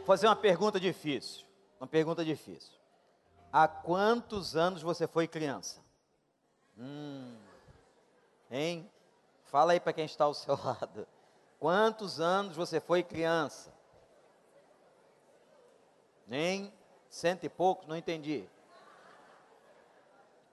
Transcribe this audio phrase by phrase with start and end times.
[0.00, 1.46] Vou fazer uma pergunta difícil.
[1.78, 2.72] Uma pergunta difícil.
[3.52, 5.80] Há quantos anos você foi criança?
[6.78, 7.36] Hum.
[8.50, 8.90] Hein?
[9.44, 11.06] Fala aí para quem está ao seu lado.
[11.58, 13.70] Quantos anos você foi criança?
[16.26, 16.72] Nem
[17.10, 18.48] cento e poucos, não entendi.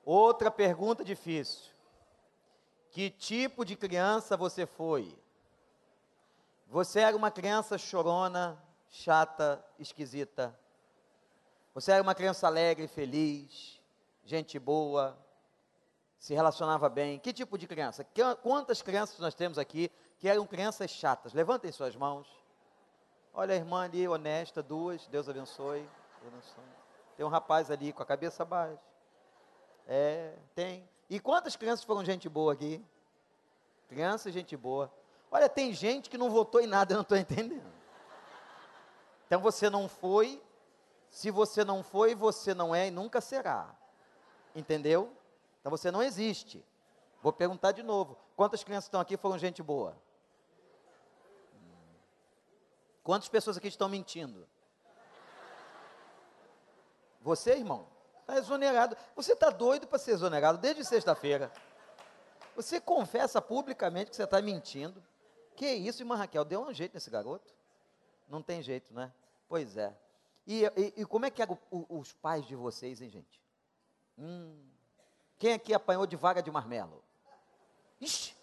[0.03, 1.71] Outra pergunta difícil.
[2.91, 5.17] Que tipo de criança você foi?
[6.67, 10.57] Você era uma criança chorona, chata, esquisita?
[11.73, 13.79] Você era uma criança alegre, feliz,
[14.23, 15.17] gente boa,
[16.17, 17.19] se relacionava bem?
[17.19, 18.05] Que tipo de criança?
[18.41, 21.33] Quantas crianças nós temos aqui que eram crianças chatas?
[21.33, 22.27] Levantem suas mãos.
[23.33, 25.87] Olha a irmã ali, honesta, duas, Deus abençoe.
[27.15, 28.79] Tem um rapaz ali com a cabeça baixa.
[29.87, 30.89] É, tem.
[31.09, 32.83] E quantas crianças foram gente boa aqui?
[33.87, 34.91] Criança, gente boa.
[35.31, 37.76] Olha, tem gente que não votou em nada, eu não estou entendendo.
[39.27, 40.41] Então você não foi,
[41.09, 43.75] se você não foi, você não é e nunca será.
[44.55, 45.13] Entendeu?
[45.59, 46.65] Então você não existe.
[47.21, 49.95] Vou perguntar de novo: quantas crianças estão aqui foram gente boa?
[53.03, 54.47] Quantas pessoas aqui estão mentindo?
[57.21, 57.87] Você, irmão?
[58.21, 58.97] Está exonerado.
[59.15, 61.51] Você está doido para ser exonerado desde sexta-feira.
[62.55, 65.03] Você confessa publicamente que você está mentindo.
[65.55, 66.45] Que isso, irmã Raquel?
[66.45, 67.56] Deu um jeito nesse garoto?
[68.27, 69.11] Não tem jeito, né?
[69.47, 69.95] Pois é.
[70.45, 73.41] E, e, e como é que eram os pais de vocês, hein, gente?
[74.17, 74.57] Hum.
[75.37, 77.03] Quem aqui apanhou de vaga de marmelo?
[78.01, 78.35] Ixi!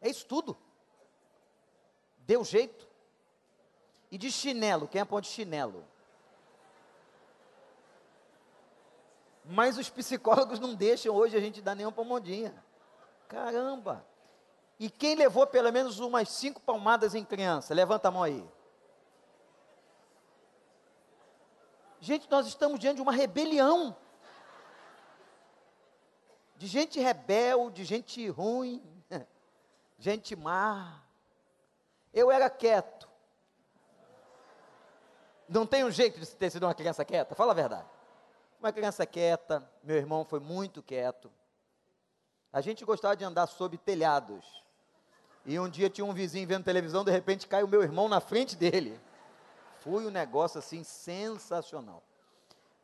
[0.00, 0.56] É isso tudo.
[2.18, 2.86] Deu jeito.
[4.10, 5.84] E de chinelo, quem apanhou de chinelo?
[9.44, 12.54] Mas os psicólogos não deixam hoje a gente dar nenhuma palmodinha.
[13.28, 14.06] Caramba!
[14.78, 17.74] E quem levou pelo menos umas cinco palmadas em criança?
[17.74, 18.48] Levanta a mão aí.
[22.00, 23.96] Gente, nós estamos diante de uma rebelião.
[26.56, 28.82] De gente rebelde, gente ruim,
[29.98, 31.02] gente má.
[32.12, 33.08] Eu era quieto.
[35.48, 37.34] Não tem um jeito de ter sido uma criança quieta?
[37.34, 37.88] Fala a verdade.
[38.60, 41.32] Uma criança quieta, meu irmão foi muito quieto.
[42.52, 44.64] A gente gostava de andar sob telhados.
[45.48, 48.20] E um dia tinha um vizinho vendo televisão, de repente cai o meu irmão na
[48.20, 49.00] frente dele.
[49.80, 52.02] Foi um negócio assim sensacional.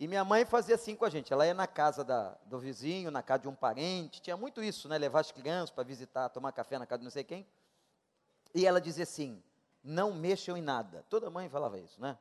[0.01, 1.31] E minha mãe fazia assim com a gente.
[1.31, 4.23] Ela ia na casa da, do vizinho, na casa de um parente.
[4.23, 4.97] Tinha muito isso, né?
[4.97, 7.47] Levar as crianças para visitar, tomar café na casa de não sei quem.
[8.55, 9.43] E ela dizia assim:
[9.83, 11.05] não mexam em nada.
[11.11, 12.17] Toda mãe falava isso, né?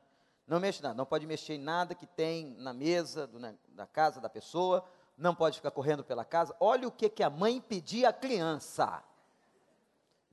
[0.46, 3.86] Não mexe nada, não pode mexer em nada que tem na mesa do, né, da
[3.86, 4.84] casa da pessoa,
[5.16, 6.54] não pode ficar correndo pela casa.
[6.60, 9.02] Olha o que, que a mãe pedia à criança.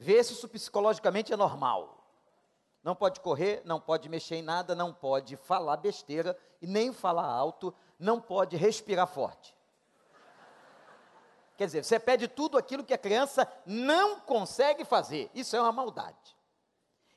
[0.01, 2.03] Vê se isso psicologicamente é normal.
[2.84, 7.28] Não pode correr, não pode mexer em nada, não pode falar besteira e nem falar
[7.28, 9.56] alto, não pode respirar forte.
[11.56, 15.29] Quer dizer, você pede tudo aquilo que a criança não consegue fazer.
[15.35, 16.35] Isso é uma maldade.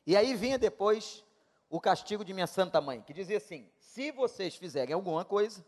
[0.06, 1.24] E aí vinha depois
[1.70, 5.64] o castigo de minha santa mãe, que dizia assim: se vocês fizerem alguma coisa,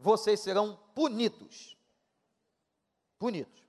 [0.00, 1.78] vocês serão punidos.
[3.20, 3.62] Punidos.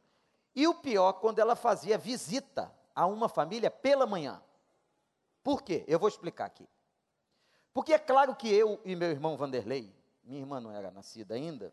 [0.56, 4.42] E o pior, quando ela fazia visita a uma família pela manhã.
[5.44, 5.84] Por quê?
[5.88, 6.68] Eu vou explicar aqui.
[7.72, 11.72] Porque é claro que eu e meu irmão Vanderlei, minha irmã não era nascida ainda,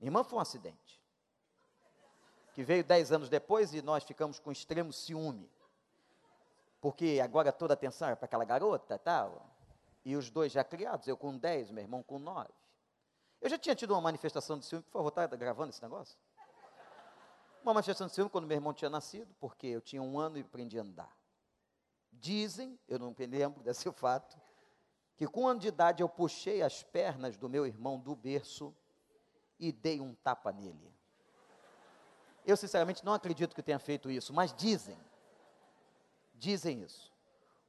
[0.00, 0.98] minha irmã foi um acidente.
[2.54, 5.50] Que veio dez anos depois e nós ficamos com extremo ciúme
[6.80, 9.44] porque agora toda a atenção era para aquela garota tal.
[10.04, 12.48] E os dois já criados, eu com 10, meu irmão com 9.
[13.40, 16.18] Eu já tinha tido uma manifestação de ciúme, por favor, está gravando esse negócio?
[17.62, 20.40] Uma manifestação de ciúme quando meu irmão tinha nascido, porque eu tinha um ano e
[20.40, 21.16] aprendi a andar.
[22.12, 24.40] Dizem, eu não me lembro desse fato,
[25.16, 28.74] que com um ano de idade eu puxei as pernas do meu irmão do berço
[29.58, 30.92] e dei um tapa nele.
[32.46, 34.98] Eu sinceramente não acredito que tenha feito isso, mas dizem
[36.38, 37.12] dizem isso.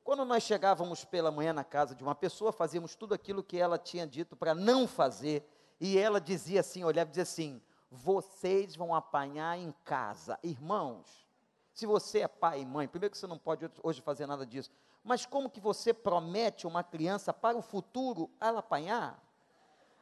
[0.04, 3.78] Quando nós chegávamos pela manhã na casa de uma pessoa, fazíamos tudo aquilo que ela
[3.78, 5.48] tinha dito para não fazer,
[5.80, 10.38] e ela dizia assim, olhava e dizia assim: vocês vão apanhar em casa.
[10.44, 11.28] Irmãos,
[11.74, 14.72] se você é pai e mãe, primeiro que você não pode hoje fazer nada disso,
[15.04, 19.24] mas como que você promete uma criança para o futuro ela apanhar?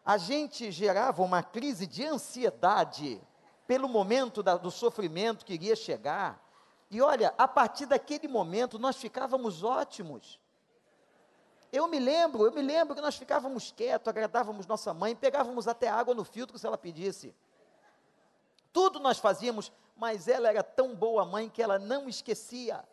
[0.03, 3.21] A gente gerava uma crise de ansiedade
[3.67, 6.43] pelo momento da, do sofrimento que iria chegar.
[6.89, 10.39] E olha, a partir daquele momento nós ficávamos ótimos.
[11.71, 15.89] Eu me lembro, eu me lembro que nós ficávamos quietos, agradávamos nossa mãe, pegávamos até
[15.89, 17.35] água no filtro se ela pedisse.
[18.77, 22.85] Tudo nós fazíamos, mas ela era tão boa mãe que ela não esquecia.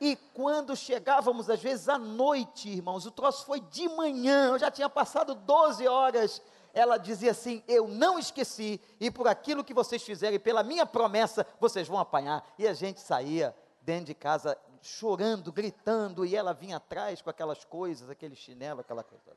[0.00, 4.70] E quando chegávamos, às vezes à noite, irmãos, o troço foi de manhã, eu já
[4.70, 6.40] tinha passado 12 horas.
[6.72, 11.44] Ela dizia assim: Eu não esqueci, e por aquilo que vocês fizerem, pela minha promessa,
[11.58, 12.46] vocês vão apanhar.
[12.56, 13.52] E a gente saía
[13.82, 19.02] dentro de casa chorando, gritando, e ela vinha atrás com aquelas coisas, aquele chinelo, aquela
[19.02, 19.36] coisa.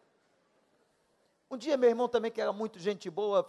[1.49, 3.43] Um dia, meu irmão também, que era muito gente boa,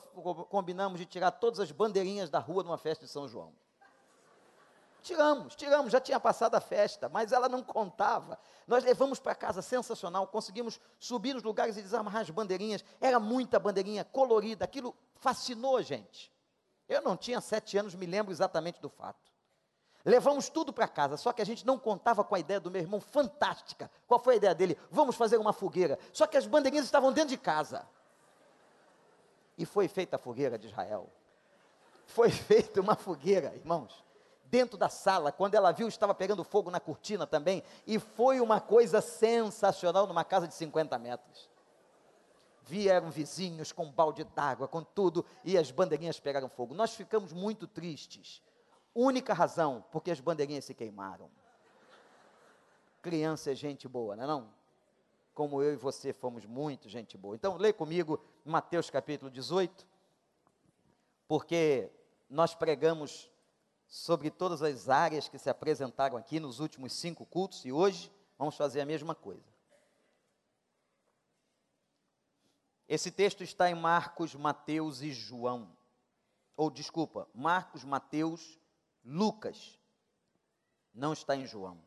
[0.49, 3.53] combinamos de tirar todas as bandeirinhas da rua numa festa de São João.
[5.03, 8.39] Tiramos, tiramos, já tinha passado a festa, mas ela não contava.
[8.67, 12.85] Nós levamos para casa, sensacional, conseguimos subir nos lugares e desamarrar as bandeirinhas.
[13.01, 16.33] Era muita bandeirinha colorida, aquilo fascinou a gente.
[16.89, 19.33] Eu não tinha sete anos, me lembro exatamente do fato.
[20.09, 22.81] Levamos tudo para casa, só que a gente não contava com a ideia do meu
[22.81, 23.91] irmão fantástica.
[24.07, 24.79] Qual foi a ideia dele?
[24.91, 25.99] Vamos fazer uma fogueira.
[26.15, 27.87] Só que as bandeirinhas estavam dentro de casa.
[29.59, 31.11] E foi feita a fogueira de Israel.
[32.07, 34.03] Foi feita uma fogueira, irmãos
[34.51, 35.31] dentro da sala.
[35.31, 37.63] Quando ela viu, estava pegando fogo na cortina também.
[37.87, 41.51] E foi uma coisa sensacional numa casa de 50 metros.
[42.63, 46.75] Vieram vizinhos com um balde d'água, com tudo, e as bandeirinhas pegaram fogo.
[46.75, 48.43] Nós ficamos muito tristes.
[49.01, 51.31] Única razão, porque as bandeirinhas se queimaram.
[53.01, 54.53] Criança é gente boa, não é não?
[55.33, 57.37] Como eu e você fomos muito gente boa.
[57.37, 59.87] Então, lê comigo Mateus capítulo 18,
[61.29, 61.93] porque
[62.29, 63.31] nós pregamos
[63.87, 68.57] sobre todas as áreas que se apresentaram aqui nos últimos cinco cultos e hoje vamos
[68.57, 69.47] fazer a mesma coisa.
[72.89, 75.71] Esse texto está em Marcos, Mateus e João.
[76.57, 78.58] Ou, desculpa, Marcos, Mateus,
[79.09, 79.79] Lucas.
[80.93, 81.83] Não está em João.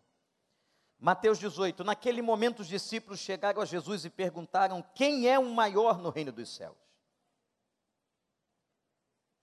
[1.00, 1.84] Mateus 18.
[1.84, 6.32] Naquele momento, os discípulos chegaram a Jesus e perguntaram: Quem é o maior no reino
[6.32, 6.78] dos céus?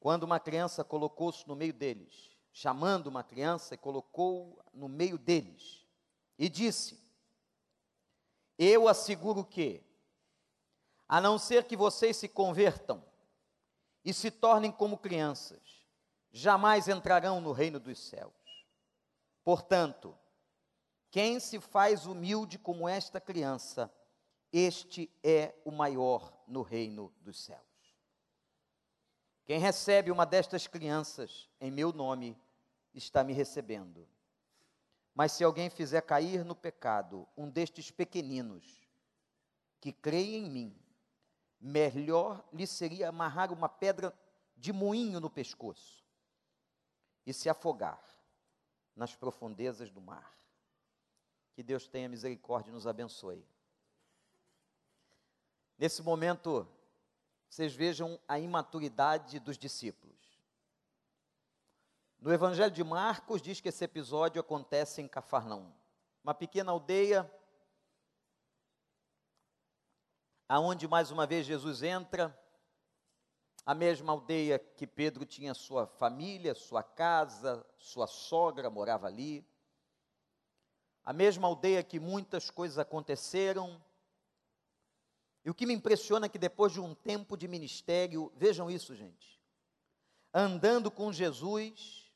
[0.01, 5.87] Quando uma criança colocou-se no meio deles, chamando uma criança e colocou no meio deles
[6.37, 7.01] e disse:
[8.57, 9.85] Eu asseguro que,
[11.09, 13.05] a não ser que vocês se convertam
[14.05, 15.78] e se tornem como crianças,
[16.31, 18.33] jamais entrarão no reino dos céus.
[19.45, 20.17] Portanto,
[21.11, 23.91] quem se faz humilde como esta criança,
[24.53, 27.63] este é o maior no reino dos céus.
[29.45, 32.37] Quem recebe uma destas crianças em meu nome,
[32.95, 34.07] está me recebendo.
[35.15, 38.87] Mas se alguém fizer cair no pecado um destes pequeninos
[39.81, 40.79] que creem em mim,
[41.61, 44.15] melhor lhe seria amarrar uma pedra
[44.57, 46.08] de moinho no pescoço
[47.29, 48.03] e se afogar
[48.97, 50.35] nas profundezas do mar.
[51.53, 53.47] Que Deus tenha misericórdia e nos abençoe.
[55.77, 56.67] Nesse momento,
[57.47, 60.17] vocês vejam a imaturidade dos discípulos.
[62.19, 65.71] No Evangelho de Marcos diz que esse episódio acontece em Cafarnaum,
[66.25, 67.31] uma pequena aldeia
[70.49, 72.35] aonde mais uma vez Jesus entra,
[73.69, 79.47] a mesma aldeia que Pedro tinha sua família, sua casa, sua sogra morava ali.
[81.05, 83.79] A mesma aldeia que muitas coisas aconteceram.
[85.45, 88.95] E o que me impressiona é que depois de um tempo de ministério, vejam isso,
[88.95, 89.39] gente,
[90.33, 92.11] andando com Jesus,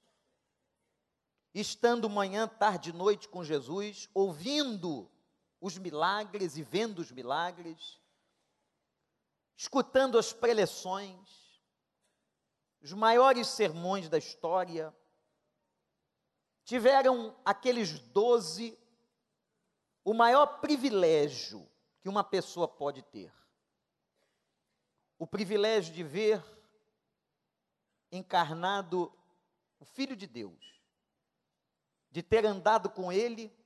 [1.52, 5.06] estando manhã, tarde e noite com Jesus, ouvindo
[5.60, 8.00] os milagres e vendo os milagres,
[9.55, 11.42] escutando as preleções,
[12.82, 14.93] os maiores sermões da história,
[16.65, 18.77] tiveram aqueles doze
[20.05, 21.69] o maior privilégio
[22.01, 23.32] que uma pessoa pode ter.
[25.17, 26.43] O privilégio de ver
[28.10, 29.17] encarnado
[29.79, 30.82] o Filho de Deus,
[32.10, 33.56] de ter andado com ele.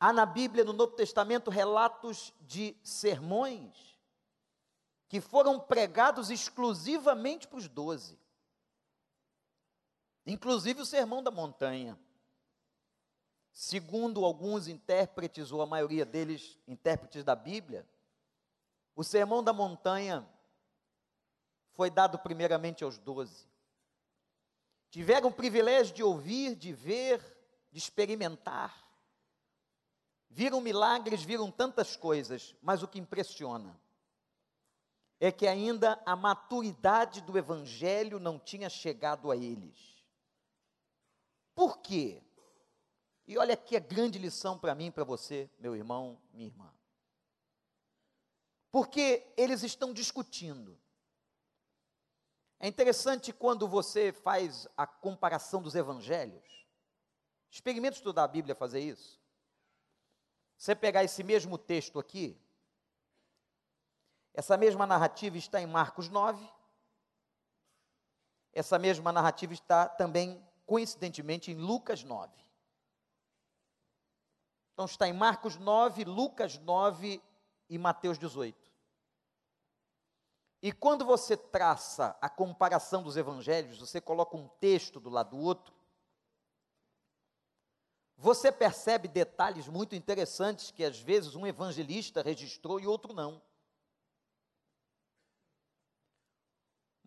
[0.00, 3.97] Há na Bíblia, no Novo Testamento, relatos de sermões
[5.08, 8.18] que foram pregados exclusivamente para os doze.
[10.26, 11.98] Inclusive o Sermão da Montanha.
[13.52, 17.88] Segundo alguns intérpretes, ou a maioria deles intérpretes da Bíblia,
[18.94, 20.28] o Sermão da Montanha
[21.72, 23.48] foi dado primeiramente aos doze
[24.90, 27.20] tiveram o privilégio de ouvir, de ver,
[27.70, 28.86] de experimentar.
[30.30, 33.78] Viram milagres, viram tantas coisas, mas o que impressiona
[35.20, 40.04] é que ainda a maturidade do Evangelho não tinha chegado a eles.
[41.54, 42.22] Por quê?
[43.26, 46.72] E olha aqui a grande lição para mim para você, meu irmão, minha irmã.
[48.70, 50.78] Porque eles estão discutindo
[52.60, 56.66] é interessante quando você faz a comparação dos evangelhos.
[57.50, 59.20] Experimenta estudar a Bíblia fazer isso.
[60.56, 62.36] Você pegar esse mesmo texto aqui,
[64.34, 66.48] essa mesma narrativa está em Marcos 9.
[68.52, 72.32] Essa mesma narrativa está também, coincidentemente, em Lucas 9.
[74.72, 77.22] Então está em Marcos 9, Lucas 9
[77.68, 78.68] e Mateus 18.
[80.60, 85.42] E quando você traça a comparação dos evangelhos, você coloca um texto do lado do
[85.42, 85.72] outro,
[88.16, 93.40] você percebe detalhes muito interessantes que às vezes um evangelista registrou e outro não.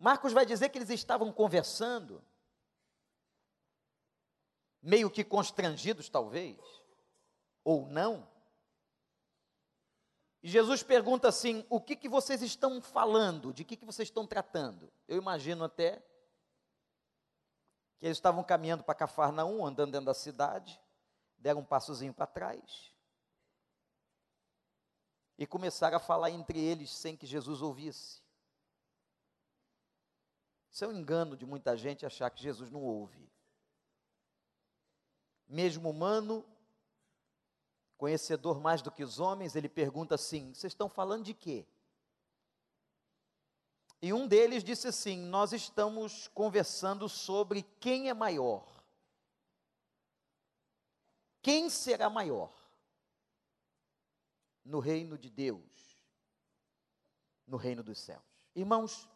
[0.02, 2.24] Marcos vai dizer que eles estavam conversando,
[4.82, 6.58] meio que constrangidos talvez,
[7.62, 8.28] ou não.
[10.42, 13.52] E Jesus pergunta assim: o que, que vocês estão falando?
[13.52, 14.92] De que, que vocês estão tratando?
[15.06, 15.98] Eu imagino até
[18.00, 20.82] que eles estavam caminhando para Cafarnaum, andando dentro da cidade
[21.38, 22.94] deram um passozinho para trás
[25.36, 28.21] e começaram a falar entre eles sem que Jesus ouvisse.
[30.72, 33.30] Isso é um engano de muita gente achar que Jesus não ouve.
[35.46, 36.42] Mesmo humano,
[37.98, 41.66] conhecedor mais do que os homens, ele pergunta assim: vocês estão falando de quê?
[44.00, 48.66] E um deles disse assim: Nós estamos conversando sobre quem é maior.
[51.42, 52.50] Quem será maior
[54.64, 56.00] no reino de Deus,
[57.46, 58.22] no reino dos céus?
[58.54, 59.11] Irmãos,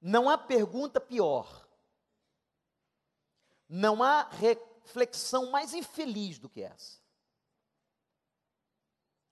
[0.00, 1.68] não há pergunta pior,
[3.68, 6.98] não há reflexão mais infeliz do que essa.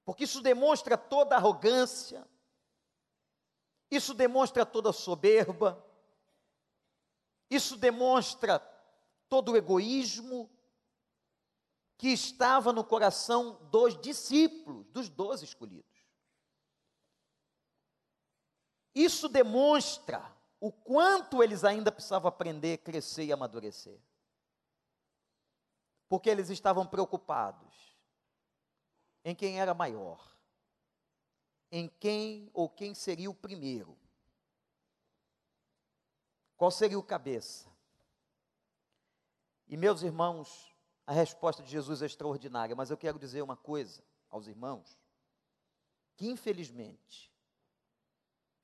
[0.05, 2.27] Porque isso demonstra toda arrogância,
[3.91, 5.85] isso demonstra toda soberba,
[7.51, 8.59] isso demonstra
[9.29, 10.51] todo o egoísmo,
[11.99, 15.97] que estava no coração dos discípulos, dos doze escolhidos.
[18.95, 24.01] Isso demonstra o quanto eles ainda precisavam aprender, crescer e amadurecer.
[26.09, 27.97] Porque eles estavam preocupados
[29.25, 30.25] em quem era maior,
[31.71, 33.99] em quem ou quem seria o primeiro,
[36.57, 37.69] qual seria o cabeça.
[39.67, 40.73] E meus irmãos,
[41.07, 44.97] a resposta de Jesus é extraordinária, mas eu quero dizer uma coisa aos irmãos,
[46.17, 47.33] que infelizmente,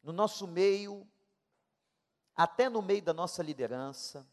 [0.03, 1.07] no nosso meio,
[2.35, 4.27] até no meio da nossa liderança,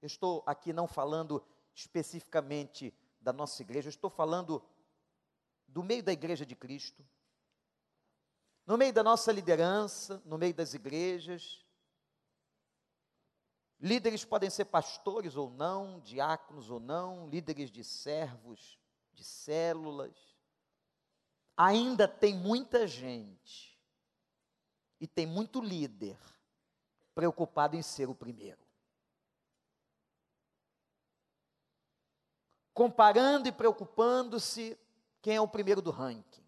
[0.00, 4.62] eu estou aqui não falando especificamente da nossa igreja, eu estou falando
[5.66, 7.04] do meio da igreja de Cristo,
[8.66, 11.64] no meio da nossa liderança, no meio das igrejas,
[13.84, 18.78] Líderes podem ser pastores ou não, diáconos ou não, líderes de servos,
[19.12, 20.16] de células.
[21.54, 23.78] Ainda tem muita gente
[24.98, 26.18] e tem muito líder
[27.14, 28.58] preocupado em ser o primeiro.
[32.72, 34.78] Comparando e preocupando-se
[35.22, 36.44] quem é o primeiro do ranking.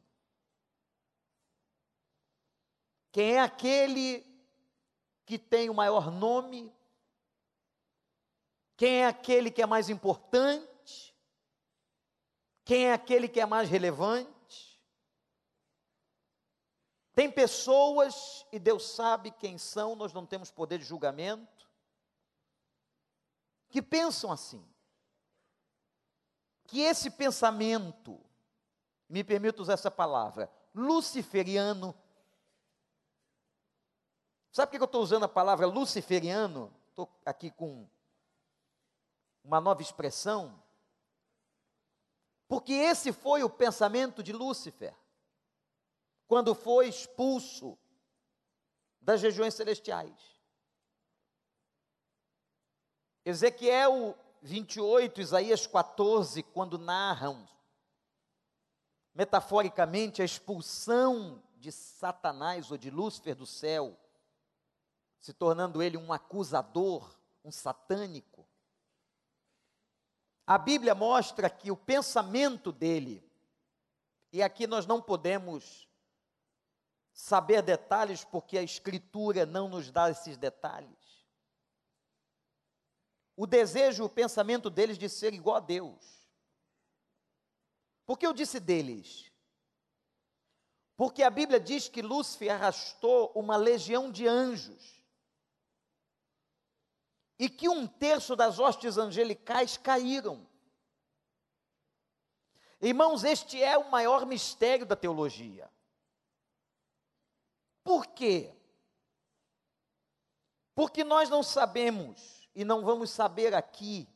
[3.12, 4.26] Quem é aquele
[5.24, 6.72] que tem o maior nome,
[8.76, 11.16] quem é aquele que é mais importante?
[12.64, 14.35] Quem é aquele que é mais relevante?
[17.16, 21.66] Tem pessoas, e Deus sabe quem são, nós não temos poder de julgamento,
[23.70, 24.62] que pensam assim.
[26.66, 28.20] Que esse pensamento,
[29.08, 31.94] me permito usar essa palavra, luciferiano.
[34.52, 36.70] Sabe por que eu estou usando a palavra luciferiano?
[36.90, 37.88] Estou aqui com
[39.42, 40.62] uma nova expressão,
[42.46, 44.94] porque esse foi o pensamento de Lúcifer,
[46.26, 47.78] quando foi expulso
[49.00, 50.36] das regiões celestiais.
[53.24, 57.48] Ezequiel 28, Isaías 14, quando narram
[59.14, 63.98] metaforicamente a expulsão de Satanás ou de Lúcifer do céu,
[65.20, 68.46] se tornando ele um acusador, um satânico.
[70.46, 73.28] A Bíblia mostra que o pensamento dele,
[74.32, 75.85] e aqui nós não podemos
[77.16, 81.26] saber detalhes porque a Escritura não nos dá esses detalhes.
[83.34, 86.28] O desejo, o pensamento deles de ser igual a Deus.
[88.04, 89.32] Por que eu disse deles?
[90.94, 95.02] Porque a Bíblia diz que Lúcifer arrastou uma legião de anjos
[97.38, 100.46] e que um terço das hostes angelicais caíram.
[102.80, 105.70] Irmãos, este é o maior mistério da teologia.
[107.86, 108.52] Por quê?
[110.74, 114.08] Porque nós não sabemos e não vamos saber aqui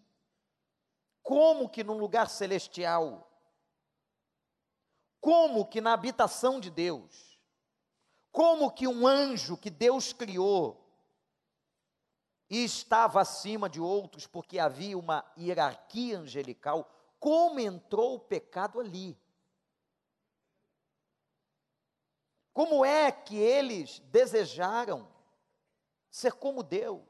[1.23, 3.31] como que num lugar celestial,
[5.21, 7.39] como que na habitação de Deus,
[8.33, 10.85] como que um anjo que Deus criou
[12.51, 19.17] e estava acima de outros porque havia uma hierarquia angelical, como entrou o pecado ali?
[22.53, 25.09] Como é que eles desejaram
[26.11, 27.09] ser como Deus?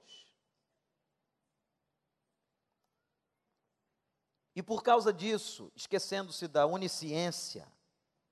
[4.55, 7.67] E por causa disso, esquecendo-se da onisciência,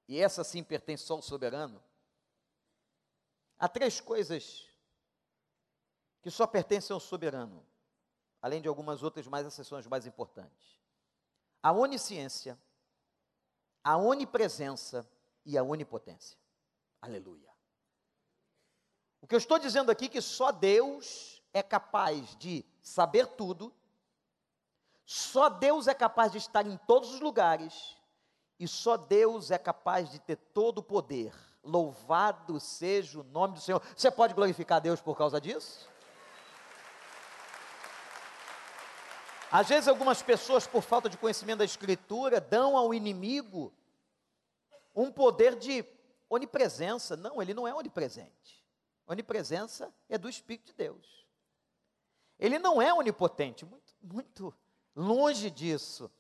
[0.07, 1.83] e essa sim pertence só ao soberano,
[3.59, 4.69] há três coisas
[6.21, 7.65] que só pertencem ao soberano,
[8.43, 9.27] além de algumas outras,
[9.67, 10.79] são as mais importantes:
[11.63, 12.59] a onisciência,
[13.83, 15.09] a onipresença
[15.47, 16.39] e a onipotência.
[17.01, 17.49] Aleluia.
[19.21, 23.73] O que eu estou dizendo aqui é que só Deus é capaz de saber tudo,
[25.05, 27.97] só Deus é capaz de estar em todos os lugares,
[28.59, 31.33] e só Deus é capaz de ter todo o poder.
[31.63, 33.83] Louvado seja o nome do Senhor.
[33.97, 35.89] Você pode glorificar Deus por causa disso?
[39.51, 43.73] Às vezes, algumas pessoas, por falta de conhecimento da Escritura, dão ao inimigo
[44.95, 45.83] um poder de
[46.29, 47.17] onipresença.
[47.17, 48.65] Não, ele não é onipresente.
[49.07, 51.27] Onipresença é do Espírito de Deus.
[52.39, 54.55] Ele não é onipotente, muito, muito
[54.95, 56.11] longe disso.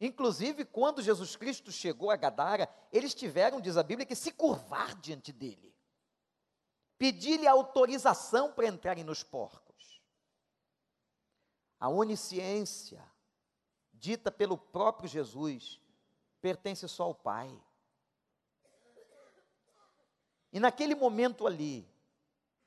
[0.00, 4.94] Inclusive, quando Jesus Cristo chegou a Gadara, eles tiveram, diz a Bíblia, que se curvar
[5.00, 5.74] diante dele,
[6.98, 10.02] pedir-lhe autorização para entrarem nos porcos.
[11.80, 13.02] A onisciência,
[13.92, 15.80] dita pelo próprio Jesus,
[16.40, 17.50] pertence só ao Pai.
[20.54, 21.84] E naquele momento ali,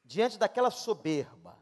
[0.04, 1.58] diante daquela soberba,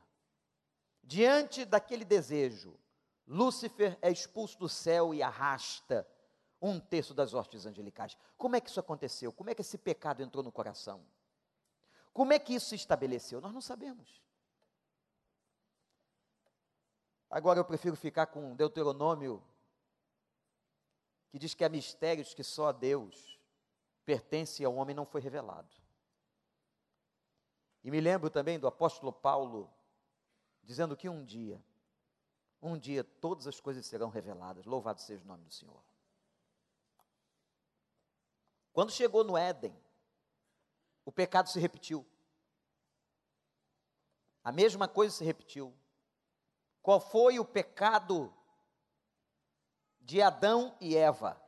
[1.04, 2.80] diante daquele desejo,
[3.28, 6.06] Lúcifer é expulso do céu e arrasta
[6.60, 8.18] um terço das hostes angelicais.
[8.40, 9.32] Como é que isso aconteceu?
[9.32, 11.06] Como é que esse pecado entrou no coração?
[12.12, 13.40] Como é que isso se estabeleceu?
[13.40, 14.20] Nós não sabemos.
[17.30, 19.44] Agora eu prefiro ficar com Deuteronômio,
[21.30, 23.40] que diz que há mistérios que só a Deus
[24.04, 25.85] pertence ao homem não foi revelado.
[27.86, 29.72] E me lembro também do apóstolo Paulo
[30.64, 31.64] dizendo que um dia,
[32.60, 34.66] um dia todas as coisas serão reveladas.
[34.66, 35.84] Louvado seja o nome do Senhor.
[38.74, 39.80] Quando chegou no Éden,
[41.06, 42.04] o pecado se repetiu.
[44.44, 45.72] A mesma coisa se repetiu.
[46.82, 48.36] Qual foi o pecado
[50.02, 51.40] de Adão e Eva?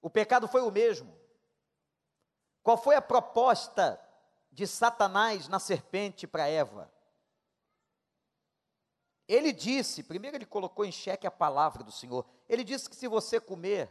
[0.00, 1.12] O pecado foi o mesmo.
[2.62, 4.00] Qual foi a proposta
[4.52, 6.92] de Satanás na serpente para Eva.
[9.26, 12.26] Ele disse, primeiro ele colocou em xeque a palavra do Senhor.
[12.46, 13.90] Ele disse que se você comer,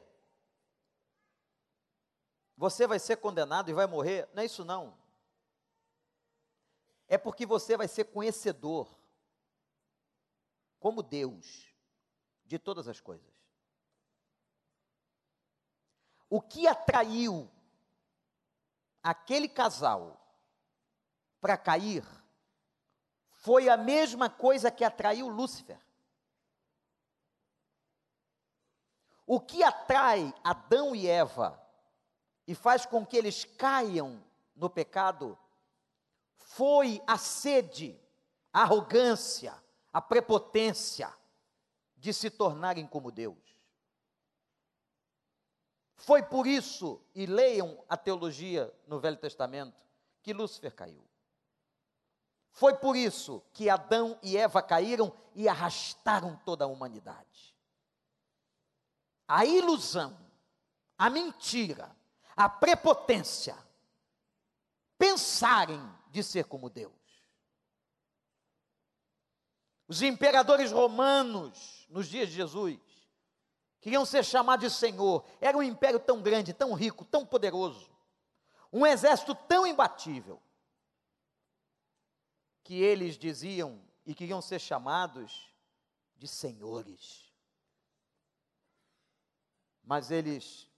[2.55, 4.29] você vai ser condenado e vai morrer.
[4.35, 4.95] Não é isso não.
[7.07, 8.87] É porque você vai ser conhecedor,
[10.79, 11.73] como Deus,
[12.45, 13.33] de todas as coisas.
[16.29, 17.49] O que atraiu
[19.01, 20.20] aquele casal
[21.41, 22.05] para cair
[23.41, 25.79] foi a mesma coisa que atraiu Lúcifer.
[29.25, 31.59] O que atrai Adão e Eva
[32.45, 34.23] e faz com que eles caiam
[34.55, 35.35] no pecado
[36.37, 37.99] foi a sede,
[38.53, 39.55] a arrogância,
[39.91, 41.11] a prepotência
[41.97, 43.39] de se tornarem como Deus.
[45.95, 49.83] Foi por isso, e leiam a teologia no Velho Testamento,
[50.21, 51.10] que Lúcifer caiu.
[52.51, 57.55] Foi por isso que Adão e Eva caíram e arrastaram toda a humanidade.
[59.27, 60.17] A ilusão,
[60.97, 61.95] a mentira,
[62.35, 63.57] a prepotência,
[64.97, 66.93] pensarem de ser como Deus.
[69.87, 72.79] Os imperadores romanos, nos dias de Jesus,
[73.79, 75.25] queriam ser chamados de Senhor.
[75.39, 77.89] Era um império tão grande, tão rico, tão poderoso.
[78.71, 80.41] Um exército tão imbatível
[82.63, 85.53] que eles diziam e queriam ser chamados
[86.15, 87.31] de senhores.
[89.83, 90.69] Mas eles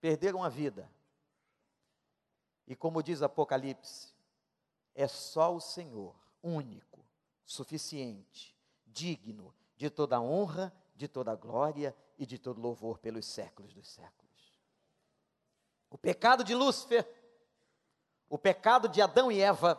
[0.00, 0.90] perderam a vida.
[2.66, 4.14] E como diz Apocalipse,
[4.94, 7.04] é só o Senhor, único,
[7.44, 13.88] suficiente, digno de toda honra, de toda glória e de todo louvor pelos séculos dos
[13.88, 14.26] séculos.
[15.90, 17.06] O pecado de Lúcifer,
[18.28, 19.76] o pecado de Adão e Eva,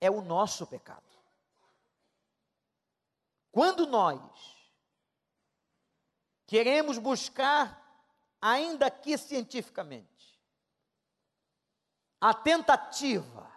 [0.00, 1.02] é o nosso pecado.
[3.52, 4.20] Quando nós
[6.46, 7.78] queremos buscar,
[8.40, 10.40] ainda que cientificamente,
[12.20, 13.50] a tentativa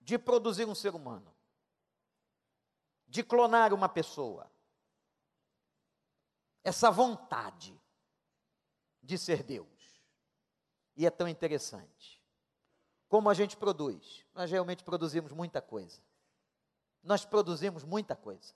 [0.00, 1.34] de produzir um ser humano,
[3.06, 4.50] de clonar uma pessoa,
[6.62, 7.80] essa vontade
[9.02, 10.02] de ser Deus.
[10.94, 12.17] E é tão interessante.
[13.08, 14.24] Como a gente produz?
[14.34, 16.00] Nós realmente produzimos muita coisa.
[17.02, 18.54] Nós produzimos muita coisa.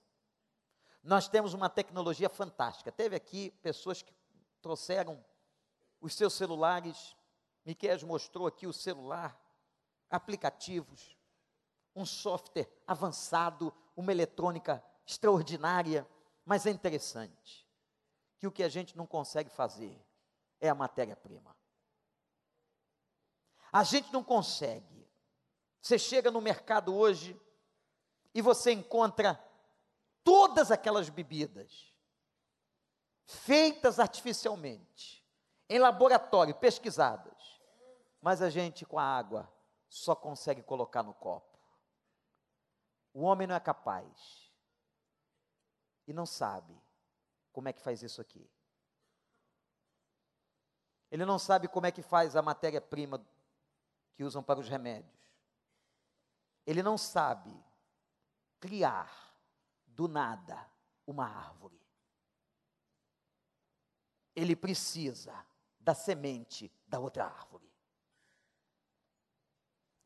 [1.02, 2.92] Nós temos uma tecnologia fantástica.
[2.92, 4.12] Teve aqui pessoas que
[4.60, 5.24] trouxeram
[6.00, 7.16] os seus celulares.
[7.64, 9.40] Miquel mostrou aqui o celular,
[10.10, 11.16] aplicativos,
[11.94, 16.06] um software avançado, uma eletrônica extraordinária.
[16.44, 17.66] Mas é interessante
[18.38, 19.98] que o que a gente não consegue fazer
[20.60, 21.56] é a matéria-prima.
[23.72, 25.08] A gente não consegue.
[25.80, 27.40] Você chega no mercado hoje
[28.34, 29.42] e você encontra
[30.22, 31.92] todas aquelas bebidas
[33.24, 35.24] feitas artificialmente,
[35.68, 37.60] em laboratório, pesquisadas,
[38.20, 39.50] mas a gente com a água
[39.88, 41.58] só consegue colocar no copo.
[43.14, 44.52] O homem não é capaz
[46.06, 46.78] e não sabe
[47.52, 48.48] como é que faz isso aqui.
[51.10, 53.24] Ele não sabe como é que faz a matéria-prima
[54.14, 55.20] que usam para os remédios.
[56.66, 57.52] Ele não sabe
[58.60, 59.34] criar
[59.86, 60.70] do nada
[61.06, 61.80] uma árvore.
[64.34, 65.34] Ele precisa
[65.78, 67.70] da semente da outra árvore.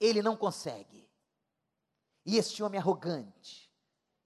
[0.00, 1.08] Ele não consegue.
[2.24, 3.72] E esse homem arrogante,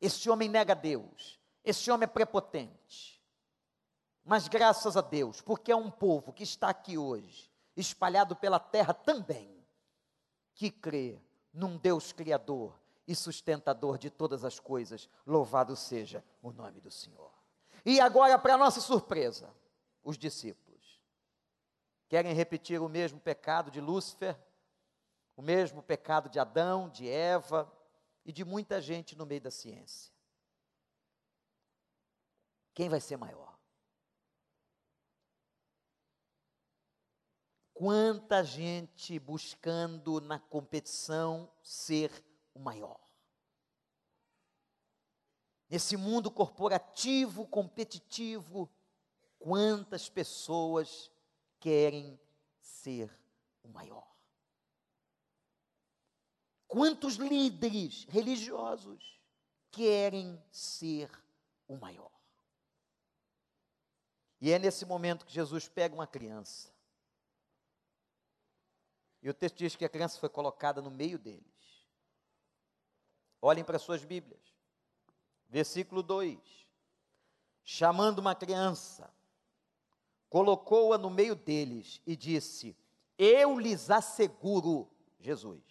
[0.00, 3.20] esse homem nega Deus, esse homem é prepotente.
[4.24, 8.94] Mas graças a Deus, porque é um povo que está aqui hoje, espalhado pela terra
[8.94, 9.59] também,
[10.60, 11.18] que crê
[11.54, 15.08] num Deus Criador, e sustentador de todas as coisas.
[15.26, 17.32] Louvado seja o nome do Senhor.
[17.82, 19.50] E agora, para nossa surpresa,
[20.04, 21.00] os discípulos
[22.10, 24.38] querem repetir o mesmo pecado de Lúcifer,
[25.34, 27.72] o mesmo pecado de Adão, de Eva
[28.22, 30.12] e de muita gente no meio da ciência.
[32.74, 33.49] Quem vai ser maior?
[37.80, 42.12] Quanta gente buscando na competição ser
[42.52, 43.00] o maior.
[45.66, 48.70] Nesse mundo corporativo, competitivo,
[49.38, 51.10] quantas pessoas
[51.58, 52.20] querem
[52.60, 53.10] ser
[53.62, 54.14] o maior?
[56.68, 59.18] Quantos líderes religiosos
[59.70, 61.10] querem ser
[61.66, 62.12] o maior?
[64.38, 66.78] E é nesse momento que Jesus pega uma criança.
[69.22, 71.44] E o texto diz que a criança foi colocada no meio deles.
[73.42, 74.40] Olhem para suas Bíblias.
[75.48, 76.38] Versículo 2:
[77.62, 79.12] Chamando uma criança,
[80.28, 82.76] colocou-a no meio deles e disse:
[83.18, 85.62] Eu lhes asseguro, Jesus,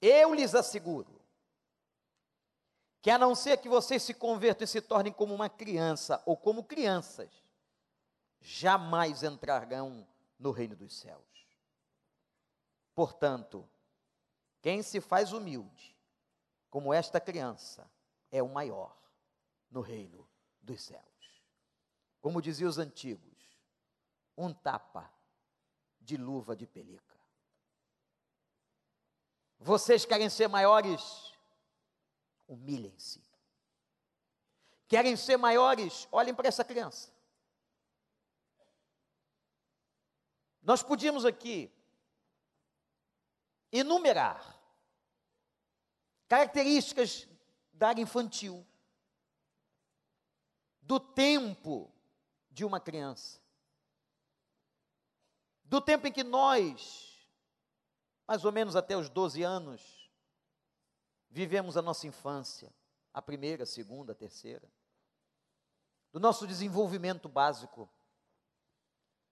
[0.00, 1.20] eu lhes asseguro,
[3.00, 6.36] que a não ser que vocês se convertam e se tornem como uma criança ou
[6.36, 7.30] como crianças,
[8.40, 10.06] jamais entrarão
[10.38, 11.33] no reino dos céus.
[12.94, 13.68] Portanto,
[14.62, 15.96] quem se faz humilde,
[16.70, 17.90] como esta criança,
[18.30, 18.96] é o maior
[19.70, 20.28] no reino
[20.62, 21.42] dos céus.
[22.20, 23.34] Como diziam os antigos,
[24.36, 25.12] um tapa
[26.00, 27.14] de luva de pelica.
[29.58, 31.32] Vocês querem ser maiores?
[32.46, 33.22] Humilhem-se.
[34.86, 36.06] Querem ser maiores?
[36.12, 37.12] Olhem para essa criança.
[40.62, 41.73] Nós podíamos aqui
[43.78, 44.56] enumerar
[46.28, 47.26] características
[47.72, 48.64] da área infantil,
[50.80, 51.92] do tempo
[52.50, 53.40] de uma criança,
[55.64, 57.28] do tempo em que nós,
[58.28, 60.10] mais ou menos até os 12 anos,
[61.28, 62.72] vivemos a nossa infância,
[63.12, 64.70] a primeira, a segunda, a terceira,
[66.12, 67.90] do nosso desenvolvimento básico.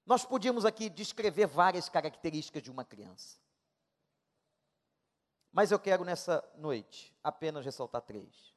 [0.05, 3.42] Nós podíamos aqui descrever várias características de uma criança.
[5.53, 8.55] Mas eu quero nessa noite apenas ressaltar três.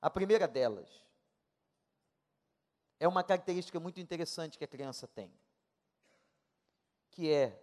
[0.00, 1.04] A primeira delas
[3.00, 5.32] é uma característica muito interessante que a criança tem,
[7.10, 7.60] que é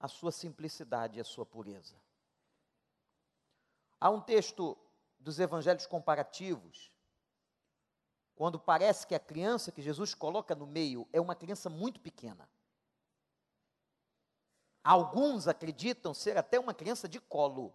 [0.00, 1.94] a sua simplicidade e a sua pureza.
[4.00, 4.76] Há um texto
[5.20, 6.92] dos evangelhos comparativos,
[8.34, 12.48] quando parece que a criança que Jesus coloca no meio é uma criança muito pequena.
[14.82, 17.72] Alguns acreditam ser até uma criança de colo.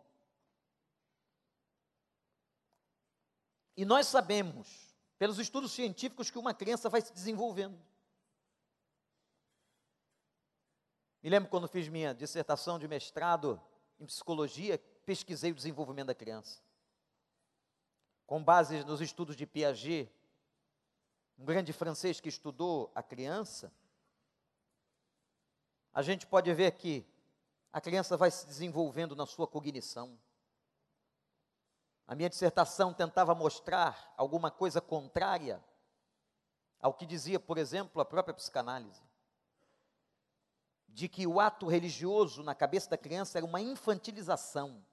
[3.76, 7.80] E nós sabemos, pelos estudos científicos, que uma criança vai se desenvolvendo.
[11.22, 13.62] Me lembro quando fiz minha dissertação de mestrado
[14.00, 16.62] em psicologia, pesquisei o desenvolvimento da criança.
[18.26, 20.12] Com base nos estudos de Piaget,
[21.38, 23.72] um grande francês que estudou a criança,
[25.93, 27.06] a gente pode ver que
[27.71, 30.17] a criança vai se desenvolvendo na sua cognição.
[32.08, 35.63] A minha dissertação tentava mostrar alguma coisa contrária
[36.80, 39.02] ao que dizia, por exemplo, a própria psicanálise.
[40.88, 44.84] De que o ato religioso na cabeça da criança era uma infantilização.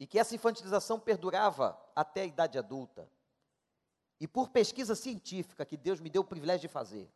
[0.00, 3.08] E que essa infantilização perdurava até a idade adulta.
[4.18, 7.12] E por pesquisa científica que Deus me deu o privilégio de fazer,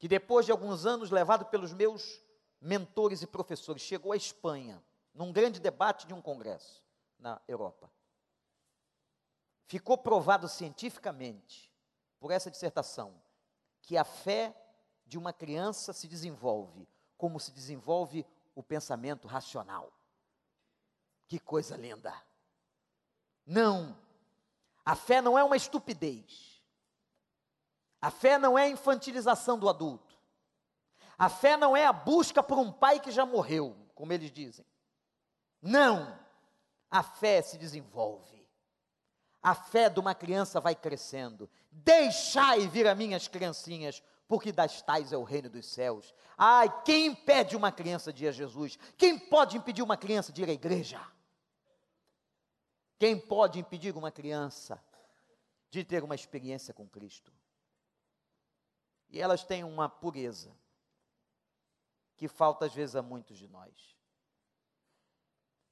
[0.00, 2.20] que depois de alguns anos, levado pelos meus
[2.58, 4.82] mentores e professores, chegou à Espanha
[5.14, 6.82] num grande debate de um congresso
[7.18, 7.92] na Europa.
[9.66, 11.70] Ficou provado cientificamente,
[12.18, 13.14] por essa dissertação,
[13.82, 14.56] que a fé
[15.04, 19.92] de uma criança se desenvolve como se desenvolve o pensamento racional.
[21.28, 22.14] Que coisa linda!
[23.44, 23.94] Não,
[24.82, 26.59] a fé não é uma estupidez.
[28.00, 30.16] A fé não é a infantilização do adulto.
[31.18, 34.64] A fé não é a busca por um pai que já morreu, como eles dizem.
[35.60, 36.18] Não!
[36.90, 38.40] A fé se desenvolve.
[39.42, 41.48] A fé de uma criança vai crescendo.
[41.70, 46.14] Deixai vir a minhas criancinhas, porque das tais é o reino dos céus.
[46.36, 48.78] Ai, quem impede uma criança de ir a Jesus?
[48.96, 51.00] Quem pode impedir uma criança de ir à igreja?
[52.98, 54.82] Quem pode impedir uma criança
[55.70, 57.32] de ter uma experiência com Cristo?
[59.10, 60.56] E elas têm uma pureza
[62.16, 63.90] que falta às vezes a muitos de nós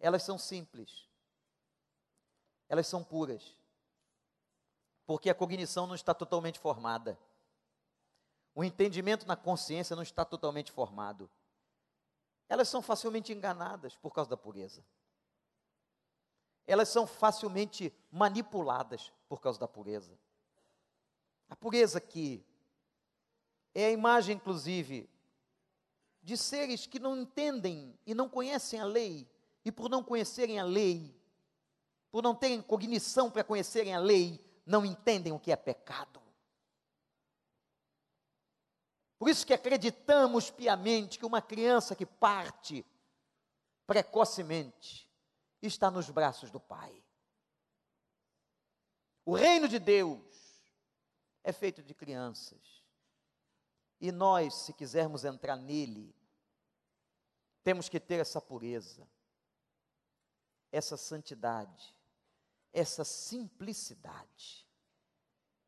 [0.01, 1.09] elas são simples,
[2.69, 3.57] elas são puras,
[5.07, 7.19] porque a cognição não está totalmente formada,
[8.55, 11.31] o entendimento na consciência não está totalmente formado.
[12.49, 14.85] Elas são facilmente enganadas por causa da pureza.
[16.67, 20.19] Elas são facilmente manipuladas por causa da pureza.
[21.49, 22.45] A pureza que
[23.75, 25.09] é a imagem, inclusive,
[26.23, 29.29] de seres que não entendem e não conhecem a lei,
[29.65, 31.15] e por não conhecerem a lei,
[32.11, 36.21] por não terem cognição para conhecerem a lei, não entendem o que é pecado.
[39.19, 42.87] Por isso que acreditamos piamente que uma criança que parte
[43.87, 45.11] precocemente
[45.61, 47.03] está nos braços do Pai.
[49.25, 50.23] O reino de Deus
[51.43, 52.78] é feito de crianças.
[54.01, 56.15] E nós, se quisermos entrar nele,
[57.63, 59.07] temos que ter essa pureza
[60.71, 61.95] essa santidade,
[62.73, 64.67] essa simplicidade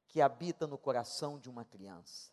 [0.09, 2.33] que habita no coração de uma criança.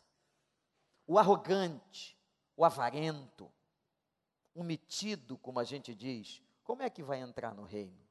[1.05, 2.17] O arrogante,
[2.55, 3.51] o avarento,
[4.53, 8.05] o metido, como a gente diz, como é que vai entrar no reino?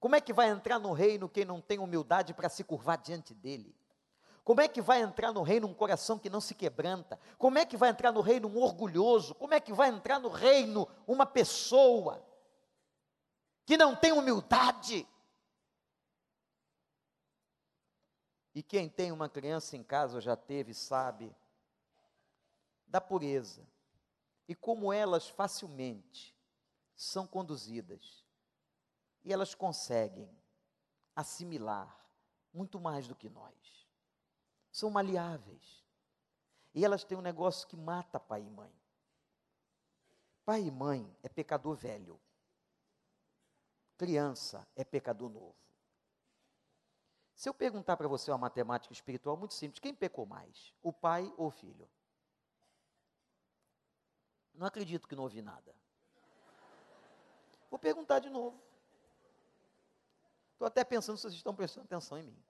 [0.00, 3.34] Como é que vai entrar no reino quem não tem humildade para se curvar diante
[3.34, 3.74] dele?
[4.46, 7.18] Como é que vai entrar no reino um coração que não se quebranta?
[7.36, 9.34] Como é que vai entrar no reino um orgulhoso?
[9.34, 12.24] Como é que vai entrar no reino uma pessoa
[13.64, 15.04] que não tem humildade.
[18.54, 21.34] E quem tem uma criança em casa, já teve, sabe,
[22.86, 23.66] da pureza.
[24.46, 26.32] E como elas facilmente
[26.94, 28.24] são conduzidas.
[29.24, 30.30] E elas conseguem
[31.16, 32.00] assimilar
[32.54, 33.65] muito mais do que nós.
[34.78, 35.84] São maleáveis.
[36.74, 38.72] E elas têm um negócio que mata pai e mãe.
[40.44, 42.20] Pai e mãe é pecador velho
[43.96, 45.56] criança é pecador novo.
[47.34, 50.72] Se eu perguntar para você uma matemática espiritual muito simples, quem pecou mais?
[50.82, 51.88] O pai ou o filho?
[54.54, 55.74] Não acredito que não ouvi nada.
[57.70, 58.62] Vou perguntar de novo.
[60.52, 62.42] Estou até pensando se vocês estão prestando atenção em mim.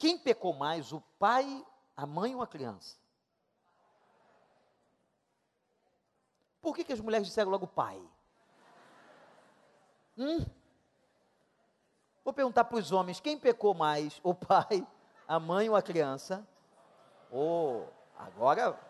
[0.00, 1.62] Quem pecou mais, o pai,
[1.94, 2.96] a mãe ou a criança?
[6.62, 8.02] Por que, que as mulheres disseram logo pai?
[10.16, 10.46] Hum?
[12.24, 14.18] Vou perguntar para os homens: quem pecou mais?
[14.22, 14.88] O pai,
[15.28, 16.48] a mãe ou a criança?
[17.30, 17.84] Oh,
[18.16, 18.80] agora,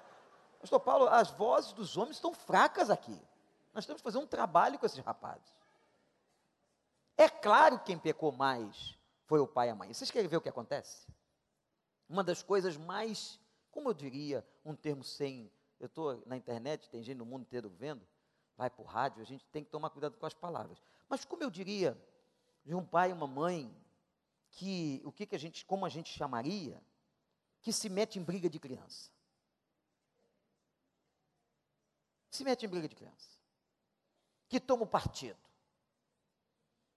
[0.61, 3.21] Pastor Paulo, as vozes dos homens estão fracas aqui.
[3.75, 5.53] Nós temos que fazer um trabalho com esses rapazes.
[7.17, 8.97] É claro que quem pecou mais
[9.31, 9.95] foi o pai e a mãe.
[9.95, 11.07] Vocês querem ver o que acontece?
[12.09, 13.39] Uma das coisas mais,
[13.71, 15.49] como eu diria, um termo sem.
[15.79, 18.05] Eu estou na internet, tem gente no mundo inteiro vendo,
[18.57, 20.83] vai para o rádio, a gente tem que tomar cuidado com as palavras.
[21.09, 21.97] Mas como eu diria
[22.65, 23.73] de um pai e uma mãe
[24.51, 26.83] que o que, que a gente, como a gente chamaria,
[27.61, 29.13] que se mete em briga de criança.
[32.33, 33.31] Se mete em briga de criança.
[34.49, 35.39] Que toma o partido.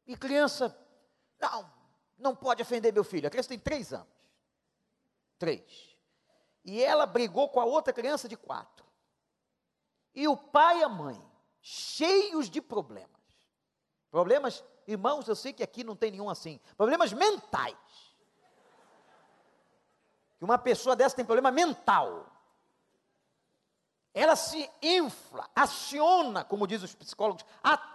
[0.07, 0.75] E criança,
[1.39, 1.82] não,
[2.17, 3.27] não pode ofender meu filho.
[3.27, 4.07] A criança tem três anos.
[5.37, 5.97] Três.
[6.63, 8.85] E ela brigou com a outra criança de quatro.
[10.15, 11.21] E o pai e a mãe,
[11.61, 13.09] cheios de problemas.
[14.11, 16.59] Problemas, irmãos, eu sei que aqui não tem nenhum assim.
[16.77, 17.75] Problemas mentais.
[20.37, 22.33] Que uma pessoa dessa tem problema mental
[24.13, 27.43] ela se infla, aciona, como diz os psicólogos,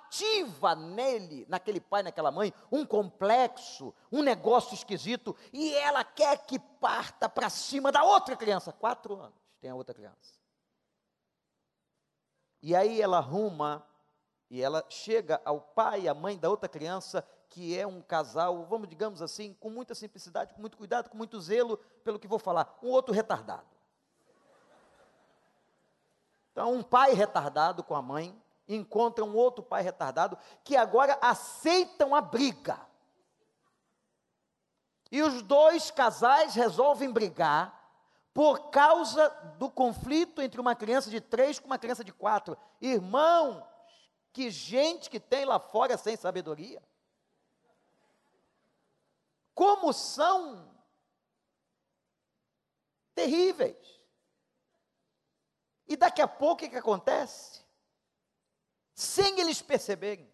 [0.09, 6.59] ativa nele, naquele pai, naquela mãe, um complexo, um negócio esquisito, e ela quer que
[6.59, 8.73] parta para cima da outra criança.
[8.73, 10.39] Quatro anos tem a outra criança.
[12.63, 13.87] E aí ela arruma,
[14.51, 18.65] e ela chega ao pai e à mãe da outra criança, que é um casal,
[18.65, 22.39] vamos digamos assim, com muita simplicidade, com muito cuidado, com muito zelo, pelo que vou
[22.39, 23.67] falar, um outro retardado.
[26.51, 28.37] Então, um pai retardado com a mãe
[28.69, 32.79] encontra um outro pai retardado que agora aceitam a briga.
[35.11, 37.79] E os dois casais resolvem brigar
[38.35, 39.29] por causa
[39.59, 42.57] do conflito entre uma criança de três com uma criança de quatro.
[42.81, 43.65] Irmãos,
[44.33, 46.83] que gente que tem lá fora sem sabedoria.
[49.55, 50.73] Como são
[53.15, 53.99] terríveis.
[55.89, 57.58] E daqui a pouco o que acontece?
[58.99, 60.29] Sem eles perceberem,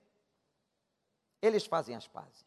[1.42, 2.46] eles fazem as pazes.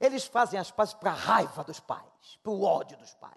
[0.00, 3.36] Eles fazem as pazes para a raiva dos pais, para o ódio dos pais.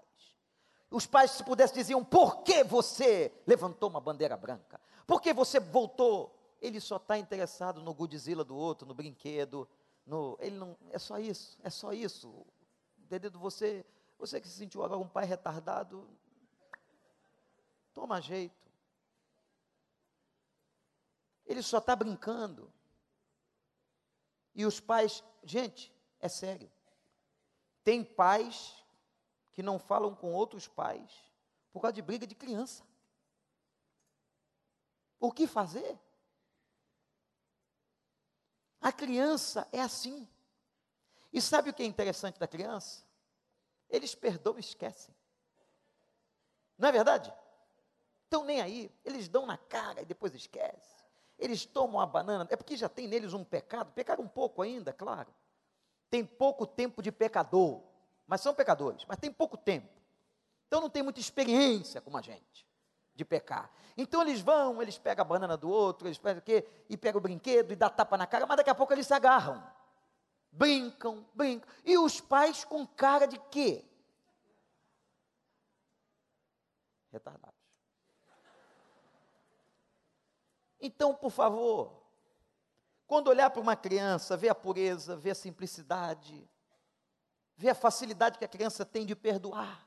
[0.90, 4.80] Os pais, se pudessem, diziam: por que você levantou uma bandeira branca?
[5.06, 6.34] Por que você voltou?
[6.58, 9.68] Ele só está interessado no Godzilla do outro, no brinquedo.
[10.06, 12.46] No, ele não, é só isso, é só isso.
[12.98, 13.30] Entendeu?
[13.32, 13.84] Você,
[14.18, 16.08] você que se sentiu agora um pai retardado,
[17.92, 18.69] Toma jeito.
[21.50, 22.72] Ele só está brincando.
[24.54, 26.70] E os pais, gente, é sério.
[27.82, 28.82] Tem pais
[29.52, 31.10] que não falam com outros pais
[31.72, 32.84] por causa de briga de criança.
[35.18, 35.98] O que fazer?
[38.80, 40.28] A criança é assim.
[41.32, 43.04] E sabe o que é interessante da criança?
[43.88, 45.14] Eles perdoam e esquecem.
[46.78, 47.34] Não é verdade?
[48.30, 50.99] estão nem aí, eles dão na cara e depois esquecem.
[51.40, 54.92] Eles tomam a banana, é porque já tem neles um pecado, pecaram um pouco ainda,
[54.92, 55.34] claro.
[56.10, 57.82] Tem pouco tempo de pecador,
[58.26, 59.88] mas são pecadores, mas tem pouco tempo.
[60.66, 62.68] Então não tem muita experiência como a gente
[63.14, 63.70] de pecar.
[63.96, 66.66] Então eles vão, eles pegam a banana do outro, eles pegam o quê?
[66.88, 69.14] E pegam o brinquedo e dá tapa na cara, mas daqui a pouco eles se
[69.14, 69.62] agarram.
[70.52, 71.68] Brincam, brincam.
[71.84, 73.84] E os pais com cara de quê?
[77.10, 77.59] Retardado.
[80.80, 82.00] Então, por favor,
[83.06, 86.48] quando olhar para uma criança, ver a pureza, ver a simplicidade,
[87.56, 89.86] ver a facilidade que a criança tem de perdoar.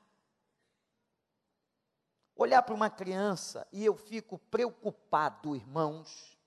[2.36, 6.38] Olhar para uma criança e eu fico preocupado, irmãos,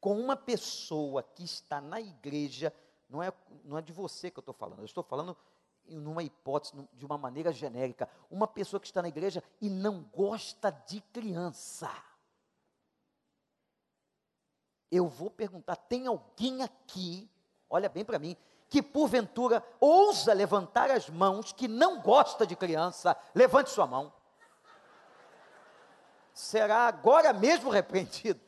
[0.00, 2.72] com uma pessoa que está na igreja,
[3.08, 3.32] não é,
[3.62, 5.36] não é de você que eu estou falando, eu estou falando
[5.86, 10.70] numa hipótese, de uma maneira genérica, uma pessoa que está na igreja e não gosta
[10.70, 11.90] de criança
[14.90, 17.30] eu vou perguntar: tem alguém aqui,
[17.68, 18.36] olha bem para mim,
[18.68, 23.16] que porventura ousa levantar as mãos, que não gosta de criança?
[23.34, 24.12] Levante sua mão.
[26.32, 28.40] Será agora mesmo repreendido?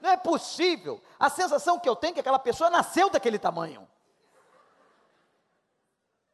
[0.00, 1.00] Não é possível.
[1.18, 3.88] A sensação que eu tenho é que aquela pessoa nasceu daquele tamanho.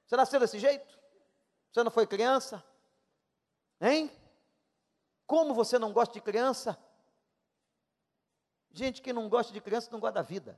[0.06, 0.98] Você nasceu desse jeito?
[1.70, 2.64] Você não foi criança?
[3.80, 4.10] Hein?
[5.26, 6.78] Como você não gosta de criança?
[8.78, 10.56] Gente que não gosta de criança não gosta da vida.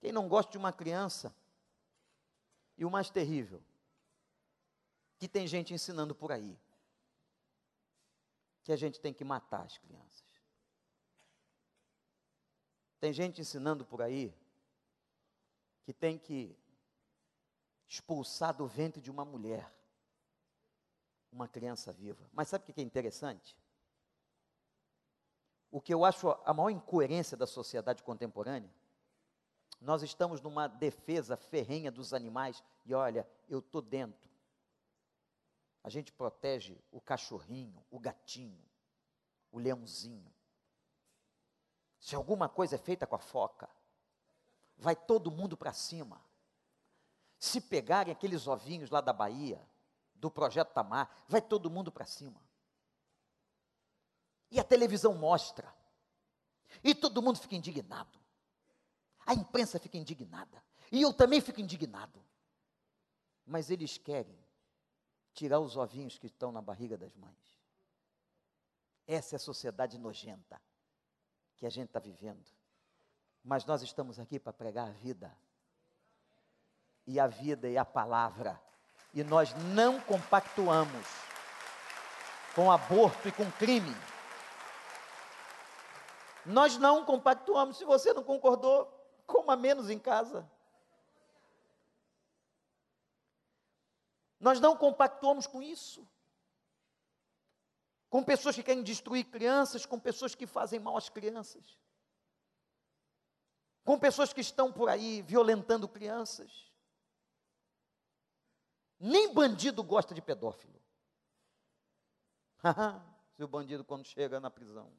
[0.00, 1.32] Quem não gosta de uma criança,
[2.76, 3.62] e o mais terrível,
[5.16, 6.58] que tem gente ensinando por aí,
[8.64, 10.24] que a gente tem que matar as crianças.
[12.98, 14.34] Tem gente ensinando por aí
[15.84, 16.58] que tem que
[17.86, 19.72] expulsar do ventre de uma mulher
[21.30, 22.28] uma criança viva.
[22.32, 23.56] Mas sabe o que é interessante?
[25.74, 28.72] O que eu acho a maior incoerência da sociedade contemporânea,
[29.80, 34.30] nós estamos numa defesa ferrenha dos animais e olha, eu estou dentro.
[35.82, 38.64] A gente protege o cachorrinho, o gatinho,
[39.50, 40.32] o leãozinho.
[41.98, 43.68] Se alguma coisa é feita com a foca,
[44.78, 46.24] vai todo mundo para cima.
[47.36, 49.60] Se pegarem aqueles ovinhos lá da Bahia,
[50.14, 52.40] do projeto Tamar, vai todo mundo para cima.
[54.54, 55.74] E a televisão mostra.
[56.82, 58.16] E todo mundo fica indignado.
[59.26, 60.62] A imprensa fica indignada.
[60.92, 62.24] E eu também fico indignado.
[63.44, 64.38] Mas eles querem
[65.32, 67.58] tirar os ovinhos que estão na barriga das mães.
[69.08, 70.62] Essa é a sociedade nojenta
[71.56, 72.46] que a gente está vivendo.
[73.42, 75.36] Mas nós estamos aqui para pregar a vida.
[77.08, 78.62] E a vida é a palavra.
[79.12, 81.06] E nós não compactuamos
[82.54, 84.13] com aborto e com crime.
[86.46, 87.76] Nós não compactuamos.
[87.76, 88.86] Se você não concordou,
[89.26, 90.48] coma menos em casa.
[94.38, 96.06] Nós não compactuamos com isso.
[98.10, 101.78] Com pessoas que querem destruir crianças, com pessoas que fazem mal às crianças.
[103.84, 106.70] Com pessoas que estão por aí violentando crianças.
[109.00, 110.80] Nem bandido gosta de pedófilo.
[113.34, 114.92] Se o bandido quando chega na prisão.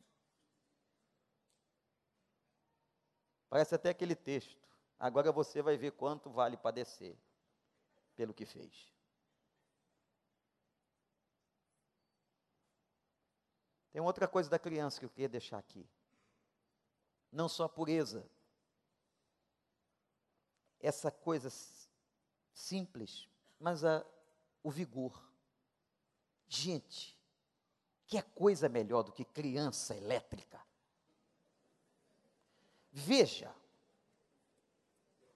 [3.56, 4.60] Parece até aquele texto.
[5.00, 7.18] Agora você vai ver quanto vale padecer
[8.14, 8.94] pelo que fez.
[13.94, 15.90] Tem outra coisa da criança que eu queria deixar aqui.
[17.32, 18.30] Não só a pureza,
[20.78, 21.50] essa coisa
[22.54, 24.06] simples, mas a,
[24.62, 25.18] o vigor.
[26.46, 27.18] Gente,
[28.06, 30.65] que é coisa melhor do que criança elétrica?
[32.98, 33.54] Veja,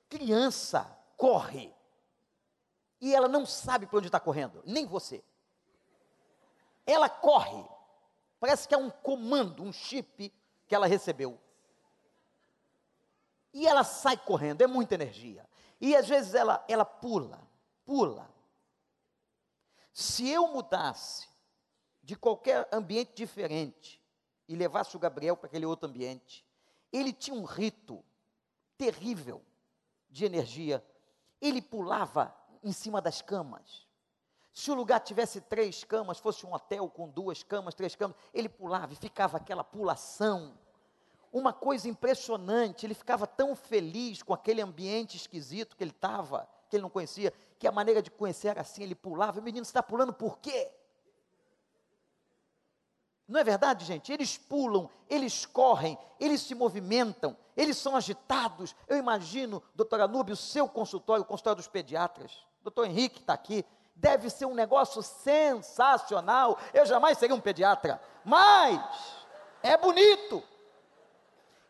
[0.07, 0.85] criança
[1.17, 1.75] corre
[3.01, 5.21] e ela não sabe para onde está correndo, nem você.
[6.85, 7.61] Ela corre,
[8.39, 10.33] parece que é um comando, um chip
[10.69, 11.37] que ela recebeu.
[13.53, 15.45] E ela sai correndo, é muita energia.
[15.81, 17.45] E às vezes ela, ela pula,
[17.83, 18.33] pula.
[19.91, 21.27] Se eu mudasse
[22.01, 24.01] de qualquer ambiente diferente
[24.47, 26.47] e levasse o Gabriel para aquele outro ambiente,
[26.91, 28.03] ele tinha um rito
[28.77, 29.43] terrível
[30.09, 30.83] de energia.
[31.41, 33.87] Ele pulava em cima das camas.
[34.51, 38.49] Se o lugar tivesse três camas, fosse um hotel com duas camas, três camas, ele
[38.49, 40.57] pulava e ficava aquela pulação.
[41.31, 46.75] Uma coisa impressionante, ele ficava tão feliz com aquele ambiente esquisito que ele estava, que
[46.75, 49.39] ele não conhecia, que a maneira de conhecer era assim, ele pulava.
[49.39, 50.71] O menino está pulando por quê?
[53.29, 54.11] Não é verdade, gente?
[54.11, 58.75] Eles pulam, eles correm, eles se movimentam, eles são agitados.
[58.87, 62.31] Eu imagino, doutora Anúbio, o seu consultório, o consultório dos pediatras.
[62.63, 63.63] Doutor Henrique está aqui.
[63.95, 66.57] Deve ser um negócio sensacional.
[66.73, 68.81] Eu jamais seria um pediatra, mas
[69.61, 70.41] é bonito.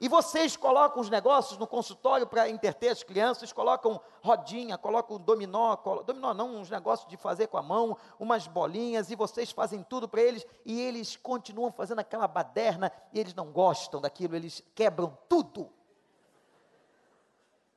[0.01, 5.75] E vocês colocam os negócios no consultório para interter as crianças, colocam rodinha, colocam dominó,
[5.75, 9.83] colo, dominó não, uns negócios de fazer com a mão, umas bolinhas, e vocês fazem
[9.83, 14.63] tudo para eles, e eles continuam fazendo aquela baderna, e eles não gostam daquilo, eles
[14.73, 15.69] quebram tudo.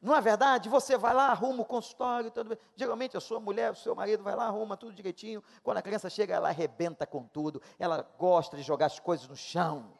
[0.00, 0.68] Não é verdade?
[0.68, 4.36] Você vai lá, arruma o consultório, tudo, geralmente a sua mulher, o seu marido vai
[4.36, 8.62] lá, arruma tudo direitinho, quando a criança chega, ela arrebenta com tudo, ela gosta de
[8.62, 9.92] jogar as coisas no chão,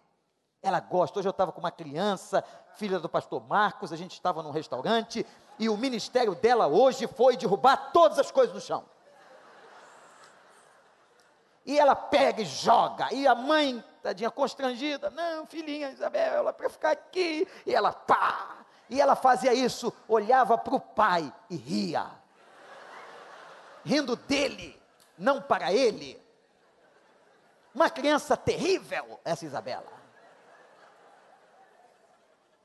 [0.63, 1.19] ela gosta.
[1.19, 2.45] Hoje eu estava com uma criança,
[2.77, 5.27] filha do pastor Marcos, a gente estava num restaurante
[5.59, 8.85] e o ministério dela hoje foi derrubar todas as coisas no chão.
[11.67, 16.69] E ela pega e joga, e a mãe, tadinha, constrangida, não, filhinha Isabel, ela para
[16.69, 22.11] ficar aqui, e ela pá, e ela fazia isso, olhava para o pai e ria,
[23.85, 24.81] rindo dele,
[25.17, 26.21] não para ele.
[27.73, 30.02] Uma criança terrível, essa Isabela.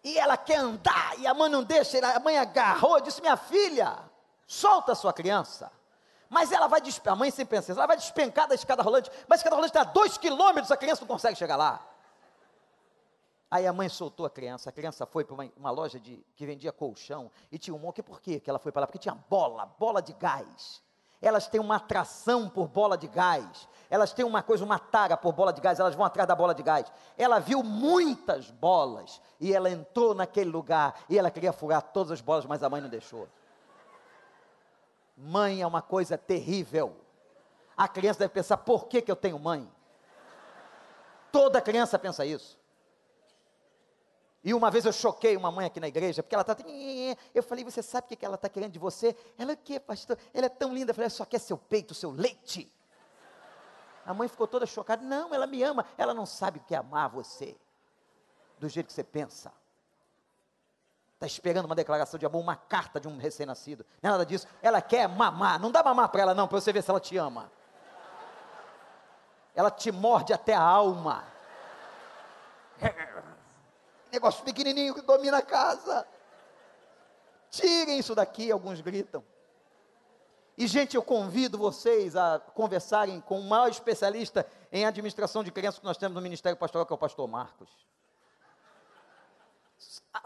[0.08, 4.00] E ela quer andar, e a mãe não deixa, a mãe agarrou, disse: Minha filha,
[4.48, 5.70] solta a sua criança.
[6.30, 9.40] Mas ela vai despencar, a mãe sem pensar, ela vai despencar da escada rolante, mas
[9.40, 11.86] a escada rolante está a dois quilômetros, a criança não consegue chegar lá.
[13.52, 16.46] Aí a mãe soltou a criança, a criança foi para uma, uma, loja de, que
[16.46, 18.88] vendia colchão, e tinha um monte, por quê que ela foi para lá?
[18.88, 20.82] Porque tinha bola, bola de gás.
[21.22, 25.34] Elas têm uma atração por bola de gás elas têm uma coisa, uma tara por
[25.34, 26.92] bola de gás, elas vão atrás da bola de gás.
[27.18, 32.22] Ela viu muitas bolas e ela entrou naquele lugar e ela queria furar todas as
[32.22, 33.28] bolas, mas a mãe não deixou.
[35.16, 36.96] Mãe é uma coisa terrível.
[37.76, 39.70] A criança deve pensar: por que, que eu tenho mãe?
[41.32, 42.57] Toda criança pensa isso.
[44.48, 46.56] E uma vez eu choquei uma mãe aqui na igreja, porque ela está.
[47.36, 49.14] Eu falei, você sabe o que ela está querendo de você?
[49.38, 50.18] Ela, o que, pastor?
[50.34, 50.92] Ela é tão linda.
[50.92, 52.72] Eu falei, só quer seu peito, seu leite.
[54.06, 55.04] A mãe ficou toda chocada.
[55.04, 55.86] Não, ela me ama.
[55.98, 57.58] Ela não sabe o que é amar você,
[58.58, 59.52] do jeito que você pensa.
[61.16, 63.86] Está esperando uma declaração de amor, uma carta de um recém-nascido.
[64.02, 64.48] Não é nada disso.
[64.62, 65.60] Ela quer mamar.
[65.60, 67.52] Não dá mamar para ela, não, para você ver se ela te ama.
[69.54, 71.36] Ela te morde até a alma.
[74.12, 76.08] Negócio pequenininho que domina a casa.
[77.50, 79.24] Tirem isso daqui, alguns gritam.
[80.58, 85.80] E, gente, eu convido vocês a conversarem com o maior especialista em administração de crianças
[85.80, 87.70] que nós temos no Ministério Pastoral, que é o pastor Marcos.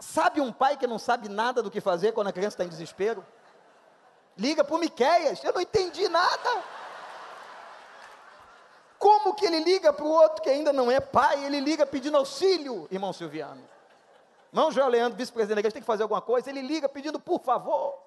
[0.00, 2.68] Sabe um pai que não sabe nada do que fazer quando a criança está em
[2.68, 3.24] desespero?
[4.38, 6.64] Liga para o Miquéias, eu não entendi nada.
[9.02, 11.44] Como que ele liga para o outro que ainda não é pai?
[11.44, 13.60] Ele liga pedindo auxílio, irmão Silviano.
[14.52, 16.48] Irmão João Leandro, vice-presidente da igreja, tem que fazer alguma coisa.
[16.48, 17.98] Ele liga pedindo por favor.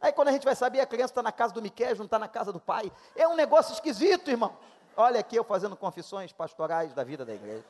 [0.00, 2.20] Aí quando a gente vai saber, a criança está na casa do Miquel, não está
[2.20, 2.92] na casa do pai.
[3.16, 4.56] É um negócio esquisito, irmão.
[4.96, 7.64] Olha aqui eu fazendo confissões pastorais da vida da igreja.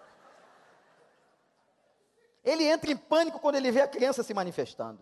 [2.44, 4.98] Ele entra em pânico quando ele vê a criança se manifestando.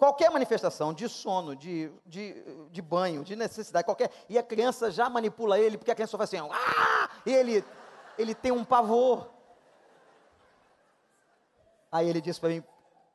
[0.00, 4.10] Qualquer manifestação de sono, de, de, de banho, de necessidade, qualquer.
[4.30, 7.10] E a criança já manipula ele, porque a criança só faz assim, ah!
[7.26, 7.62] e ele,
[8.16, 9.28] ele tem um pavor.
[11.92, 12.64] Aí ele disse para mim: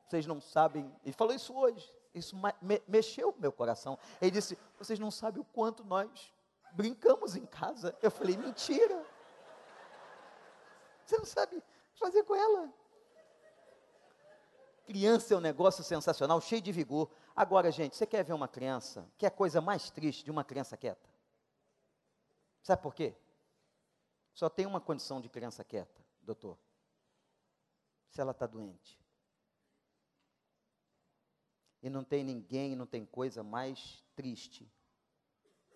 [0.06, 0.88] vocês não sabem.
[1.04, 1.92] Ele falou isso hoje.
[2.14, 3.98] Isso me, mexeu meu coração.
[4.22, 6.32] Ele disse: vocês não sabem o quanto nós
[6.70, 7.98] brincamos em casa.
[8.00, 9.04] Eu falei: mentira.
[11.04, 11.60] Você não sabe
[11.98, 12.72] fazer com ela.
[14.86, 17.10] Criança é um negócio sensacional, cheio de vigor.
[17.34, 19.06] Agora, gente, você quer ver uma criança?
[19.18, 21.08] Que é a coisa mais triste de uma criança quieta?
[22.62, 23.14] Sabe por quê?
[24.32, 26.56] Só tem uma condição de criança quieta, doutor.
[28.08, 28.98] Se ela está doente.
[31.82, 34.70] E não tem ninguém, não tem coisa mais triste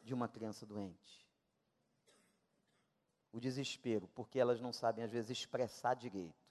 [0.03, 1.21] de uma criança doente
[3.33, 6.50] o desespero, porque elas não sabem, às vezes, expressar direito.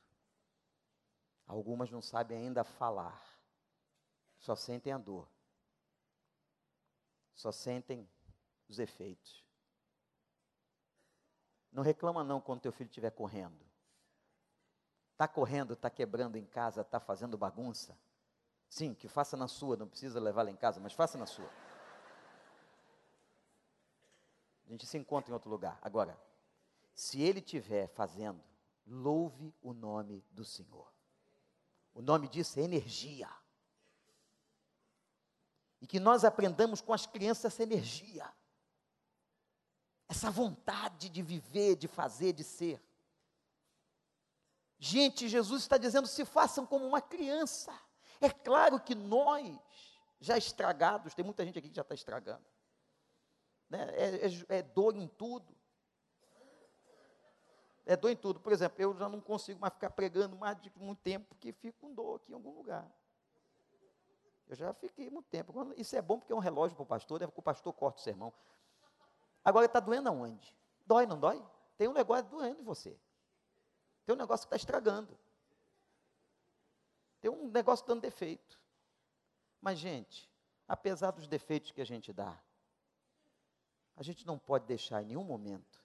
[1.49, 3.19] Algumas não sabem ainda falar,
[4.37, 5.27] só sentem a dor,
[7.33, 8.07] só sentem
[8.67, 9.43] os efeitos.
[11.71, 13.65] Não reclama não quando teu filho estiver correndo.
[15.13, 17.97] Está correndo, está quebrando em casa, está fazendo bagunça.
[18.69, 21.49] Sim, que faça na sua, não precisa levar lá em casa, mas faça na sua.
[24.67, 25.79] A gente se encontra em outro lugar.
[25.81, 26.15] Agora,
[26.93, 28.39] se ele estiver fazendo,
[28.85, 30.98] louve o nome do Senhor.
[31.99, 33.29] O nome disso é energia.
[35.81, 38.25] E que nós aprendamos com as crianças essa energia,
[40.07, 42.81] essa vontade de viver, de fazer, de ser.
[44.77, 47.77] Gente, Jesus está dizendo: se façam como uma criança.
[48.21, 49.59] É claro que nós,
[50.21, 52.45] já estragados, tem muita gente aqui que já está estragando,
[53.69, 53.83] né?
[53.97, 55.58] é, é, é dor em tudo
[57.89, 58.39] é dor em tudo.
[58.39, 61.79] Por exemplo, eu já não consigo mais ficar pregando mais de muito tempo, porque fico
[61.79, 62.87] com dor aqui em algum lugar.
[64.47, 65.51] Eu já fiquei muito tempo.
[65.75, 67.99] Isso é bom porque é um relógio para o pastor, é porque o pastor corta
[67.99, 68.31] o sermão.
[69.43, 70.55] Agora está doendo aonde?
[70.85, 71.43] Dói, não dói?
[71.79, 72.95] Tem um negócio doendo em você.
[74.05, 75.17] Tem um negócio que está estragando.
[77.19, 78.61] Tem um negócio dando defeito.
[79.59, 80.29] Mas, gente,
[80.67, 82.39] apesar dos defeitos que a gente dá,
[83.97, 85.78] a gente não pode deixar em nenhum momento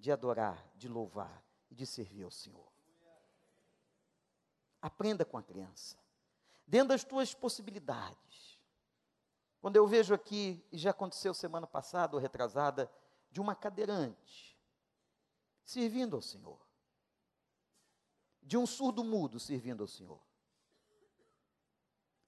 [0.00, 2.66] de adorar, de louvar e de servir ao Senhor.
[4.80, 5.98] Aprenda com a criança,
[6.66, 8.58] dentro das tuas possibilidades.
[9.60, 12.90] Quando eu vejo aqui, e já aconteceu semana passada ou retrasada,
[13.30, 14.58] de uma cadeirante
[15.62, 16.58] servindo ao Senhor,
[18.42, 20.20] de um surdo mudo servindo ao Senhor,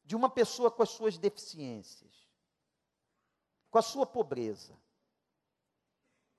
[0.04, 2.28] de uma pessoa com as suas deficiências,
[3.70, 4.78] com a sua pobreza,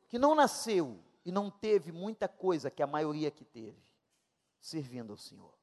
[0.07, 3.81] que não nasceu e não teve muita coisa que a maioria que teve,
[4.59, 5.53] servindo ao Senhor.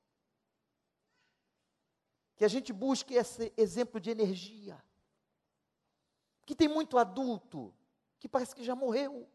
[2.36, 4.82] Que a gente busque esse exemplo de energia.
[6.46, 7.74] Que tem muito adulto
[8.18, 9.28] que parece que já morreu.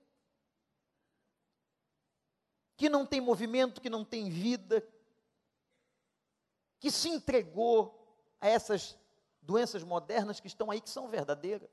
[2.76, 4.86] Que não tem movimento, que não tem vida,
[6.80, 8.98] que se entregou a essas
[9.42, 11.70] doenças modernas que estão aí, que são verdadeiras.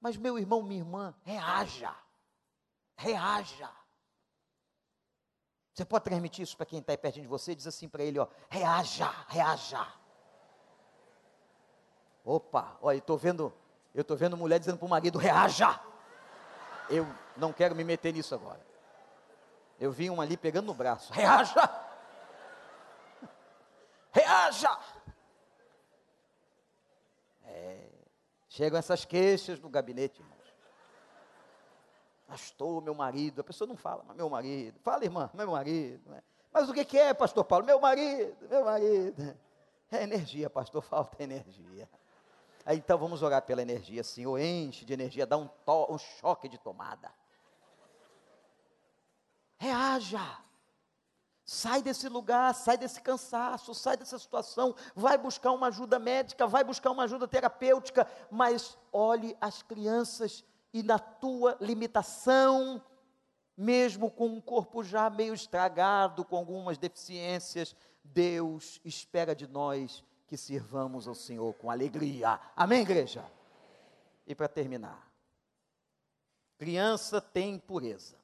[0.00, 1.96] Mas, meu irmão, minha irmã, reaja
[3.02, 3.68] reaja.
[5.74, 7.54] Você pode transmitir isso para quem está aí pertinho de você?
[7.54, 9.86] Diz assim para ele, ó, reaja, reaja.
[12.24, 13.52] Opa, olha, eu estou vendo,
[13.94, 15.80] eu estou vendo mulher dizendo para o marido, reaja.
[16.88, 18.64] Eu não quero me meter nisso agora.
[19.80, 21.68] Eu vi uma ali pegando no braço, reaja.
[24.12, 24.78] reaja.
[27.44, 27.88] É,
[28.48, 30.41] chegam essas queixas no gabinete, irmãos.
[32.32, 34.80] Pastor, meu marido, a pessoa não fala, mas meu marido.
[34.80, 36.10] Fala, irmã, meu marido.
[36.10, 36.22] Né?
[36.50, 37.66] Mas o que, que é, pastor Paulo?
[37.66, 39.38] Meu marido, meu marido.
[39.90, 41.86] É energia, pastor, falta energia.
[42.64, 46.48] Aí, então vamos orar pela energia, Senhor, enche de energia, dá um, to, um choque
[46.48, 47.12] de tomada.
[49.58, 50.38] Reaja.
[51.44, 56.64] Sai desse lugar, sai desse cansaço, sai dessa situação, vai buscar uma ajuda médica, vai
[56.64, 60.42] buscar uma ajuda terapêutica, mas olhe as crianças
[60.72, 62.82] e na tua limitação,
[63.56, 70.36] mesmo com um corpo já meio estragado, com algumas deficiências, Deus espera de nós que
[70.36, 72.40] sirvamos ao Senhor com alegria.
[72.56, 73.24] Amém, igreja?
[74.26, 75.12] E para terminar,
[76.56, 78.16] criança tem pureza,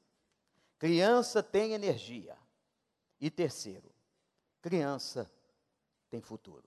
[0.77, 2.37] criança tem energia.
[3.21, 3.91] E terceiro,
[4.61, 5.29] criança
[6.09, 6.63] tem futuro.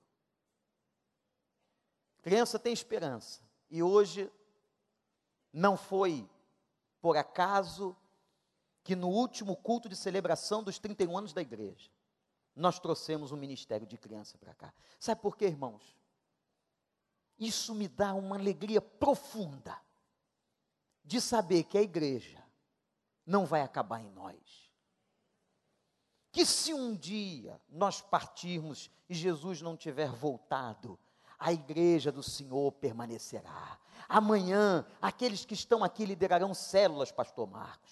[2.20, 3.40] Criança tem esperança.
[3.70, 4.30] E hoje
[5.52, 6.28] não foi
[7.00, 7.96] por acaso
[8.82, 11.90] que no último culto de celebração dos 31 anos da igreja,
[12.54, 14.72] nós trouxemos um ministério de criança para cá.
[14.98, 15.96] Sabe por quê, irmãos?
[17.38, 19.76] Isso me dá uma alegria profunda
[21.04, 22.42] de saber que a igreja
[23.26, 24.70] não vai acabar em nós.
[26.30, 30.98] Que se um dia nós partirmos e Jesus não tiver voltado,
[31.38, 33.78] a igreja do Senhor permanecerá.
[34.08, 37.90] Amanhã, aqueles que estão aqui liderarão células, pastor Marcos.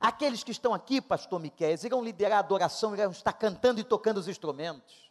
[0.00, 4.18] Aqueles que estão aqui, pastor Miquel, irão liderar a adoração, irão estar cantando e tocando
[4.18, 5.10] os instrumentos.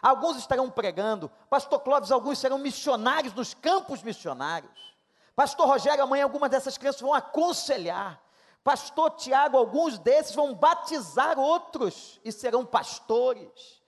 [0.00, 1.30] Alguns estarão pregando.
[1.50, 4.92] Pastor Clóvis, alguns serão missionários nos campos missionários.
[5.36, 8.20] Pastor Rogério, amanhã algumas dessas crianças vão aconselhar.
[8.64, 13.81] Pastor Tiago, alguns desses vão batizar outros e serão pastores.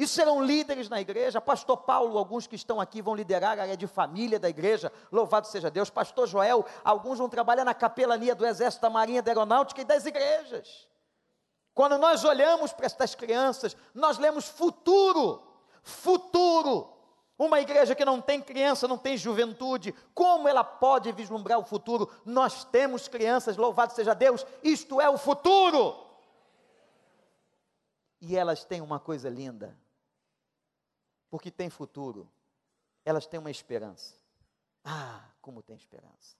[0.00, 1.42] E serão líderes na igreja.
[1.42, 4.90] Pastor Paulo, alguns que estão aqui vão liderar a área de família da igreja.
[5.12, 5.90] Louvado seja Deus.
[5.90, 10.06] Pastor Joel, alguns vão trabalhar na capelania do Exército da Marinha da Aeronáutica e das
[10.06, 10.88] igrejas.
[11.74, 15.42] Quando nós olhamos para estas crianças, nós lemos futuro.
[15.82, 16.96] Futuro.
[17.38, 22.10] Uma igreja que não tem criança, não tem juventude, como ela pode vislumbrar o futuro?
[22.24, 25.94] Nós temos crianças, louvado seja Deus, isto é o futuro.
[28.18, 29.78] E elas têm uma coisa linda
[31.30, 32.28] porque tem futuro,
[33.04, 34.14] elas têm uma esperança.
[34.84, 36.36] Ah, como tem esperança.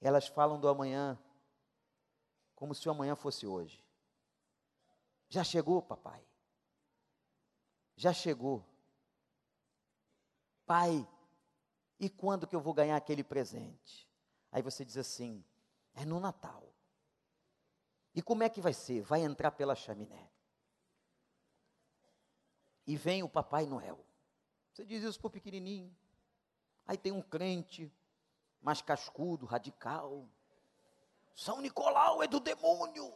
[0.00, 1.18] Elas falam do amanhã
[2.54, 3.82] como se o amanhã fosse hoje.
[5.28, 6.22] Já chegou, papai.
[7.96, 8.64] Já chegou.
[10.66, 11.08] Pai,
[11.98, 14.08] e quando que eu vou ganhar aquele presente?
[14.52, 15.44] Aí você diz assim:
[15.94, 16.64] é no Natal.
[18.14, 19.02] E como é que vai ser?
[19.02, 20.28] Vai entrar pela chaminé
[22.88, 24.02] e vem o Papai Noel.
[24.72, 25.94] Você diz isso para o pequenininho.
[26.86, 27.92] Aí tem um crente,
[28.62, 30.26] mais cascudo, radical.
[31.34, 33.12] São Nicolau é do demônio.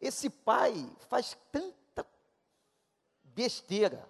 [0.00, 0.74] Esse pai
[1.08, 2.06] faz tanta
[3.24, 4.08] besteira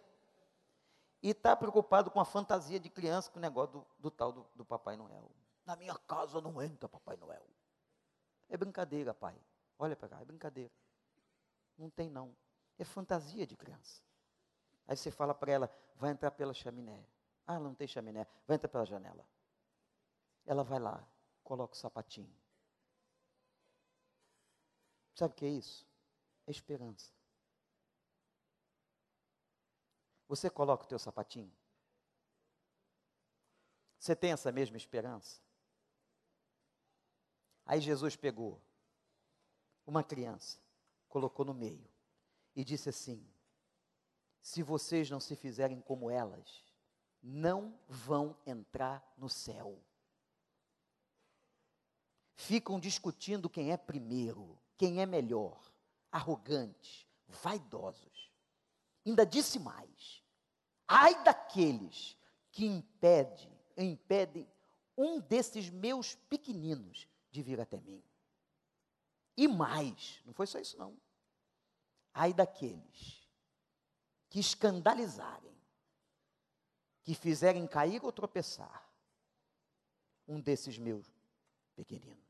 [1.23, 4.47] e está preocupado com a fantasia de criança, com o negócio do, do tal do,
[4.55, 5.31] do Papai Noel.
[5.65, 7.47] Na minha casa não entra Papai Noel.
[8.51, 9.35] É brincadeira, pai.
[9.79, 10.71] Olha para cá, é brincadeira.
[11.79, 12.37] Não tem não.
[12.83, 14.03] É fantasia de criança.
[14.89, 17.07] Aí você fala para ela, vai entrar pela chaminé.
[17.47, 19.25] Ah, não tem chaminé, vai entrar pela janela.
[20.45, 21.09] Ela vai lá,
[21.45, 22.35] coloca o sapatinho.
[25.15, 25.87] Sabe o que é isso?
[26.45, 27.13] É esperança.
[30.27, 31.55] Você coloca o teu sapatinho?
[33.97, 35.41] Você tem essa mesma esperança?
[37.65, 38.61] Aí Jesus pegou
[39.87, 40.59] uma criança,
[41.09, 41.92] colocou no meio
[42.55, 43.27] e disse assim:
[44.41, 46.65] Se vocês não se fizerem como elas,
[47.23, 49.79] não vão entrar no céu.
[52.35, 55.73] Ficam discutindo quem é primeiro, quem é melhor,
[56.11, 58.31] arrogantes, vaidosos.
[59.07, 60.23] Ainda disse mais:
[60.89, 62.17] ai daqueles
[62.51, 64.47] que impede, impedem
[64.97, 68.03] um desses meus pequeninos de vir até mim.
[69.37, 70.97] E mais, não foi só isso não.
[72.15, 73.27] Ai daqueles
[74.29, 75.57] que escandalizarem,
[77.03, 78.89] que fizerem cair ou tropeçar
[80.27, 81.07] um desses meus
[81.75, 82.23] pequeninos.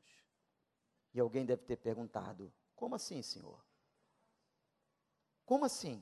[1.13, 3.63] E alguém deve ter perguntado: como assim, Senhor?
[5.45, 6.01] Como assim?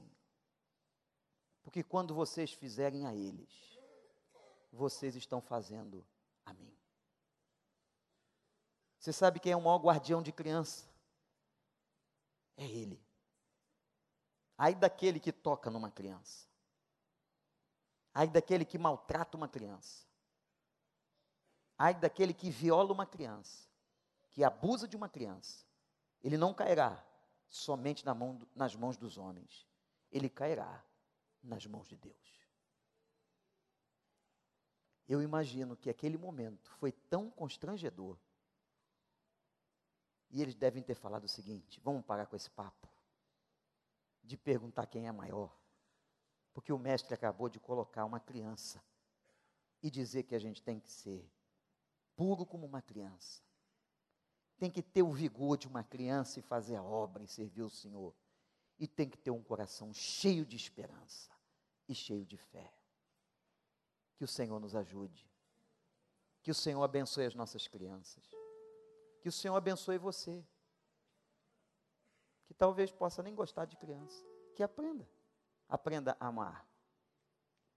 [1.63, 3.79] Porque quando vocês fizerem a eles,
[4.71, 6.05] vocês estão fazendo
[6.45, 6.75] a mim.
[8.97, 10.89] Você sabe quem é o maior guardião de criança?
[12.55, 13.10] É Ele.
[14.63, 16.47] Ai daquele que toca numa criança.
[18.13, 20.05] Ai daquele que maltrata uma criança.
[21.75, 23.67] Ai daquele que viola uma criança,
[24.29, 25.65] que abusa de uma criança.
[26.21, 27.03] Ele não cairá
[27.49, 29.67] somente na mão, nas mãos dos homens,
[30.11, 30.85] ele cairá
[31.41, 32.47] nas mãos de Deus.
[35.07, 38.15] Eu imagino que aquele momento foi tão constrangedor.
[40.29, 42.90] E eles devem ter falado o seguinte: vamos parar com esse papo
[44.23, 45.55] de perguntar quem é maior.
[46.53, 48.83] Porque o mestre acabou de colocar uma criança
[49.81, 51.29] e dizer que a gente tem que ser
[52.15, 53.41] puro como uma criança.
[54.57, 57.69] Tem que ter o vigor de uma criança e fazer a obra e servir o
[57.69, 58.13] Senhor.
[58.77, 61.31] E tem que ter um coração cheio de esperança
[61.87, 62.71] e cheio de fé.
[64.17, 65.27] Que o Senhor nos ajude.
[66.43, 68.23] Que o Senhor abençoe as nossas crianças.
[69.21, 70.43] Que o Senhor abençoe você.
[72.51, 74.25] Que talvez possa nem gostar de criança.
[74.53, 75.07] Que aprenda.
[75.69, 76.67] Aprenda a amar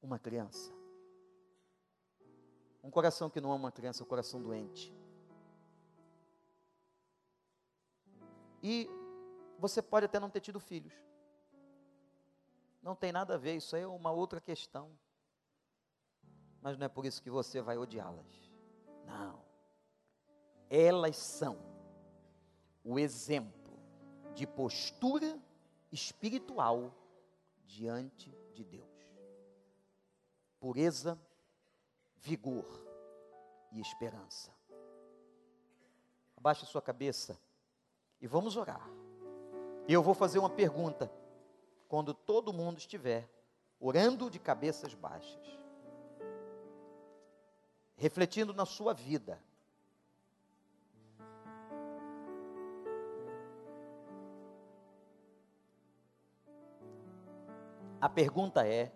[0.03, 0.73] uma criança.
[2.83, 4.93] Um coração que não ama uma criança é um coração doente.
[8.61, 8.91] E
[9.61, 10.93] você pode até não ter tido filhos.
[12.83, 14.99] Não tem nada a ver, isso aí é uma outra questão
[16.65, 18.51] mas não é por isso que você vai odiá-las.
[19.05, 19.39] Não.
[20.71, 21.59] Elas são
[22.83, 23.64] o exemplo
[24.35, 25.39] de postura
[25.93, 26.93] espiritual
[27.65, 28.85] diante de Deus.
[30.59, 31.19] Pureza,
[32.17, 32.67] vigor
[33.73, 34.53] e esperança.
[36.37, 37.39] Abaixe sua cabeça
[38.21, 38.89] e vamos orar.
[39.87, 41.11] E eu vou fazer uma pergunta
[41.89, 43.29] quando todo mundo estiver
[43.79, 45.65] orando de cabeças baixas
[47.97, 49.39] refletindo na sua vida.
[58.05, 58.93] A pergunta é: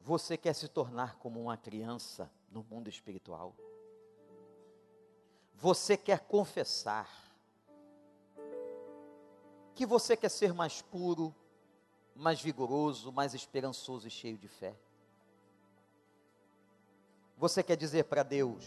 [0.00, 3.54] você quer se tornar como uma criança no mundo espiritual?
[5.54, 7.08] Você quer confessar
[9.76, 11.32] que você quer ser mais puro,
[12.12, 14.76] mais vigoroso, mais esperançoso e cheio de fé.
[17.36, 18.66] Você quer dizer para Deus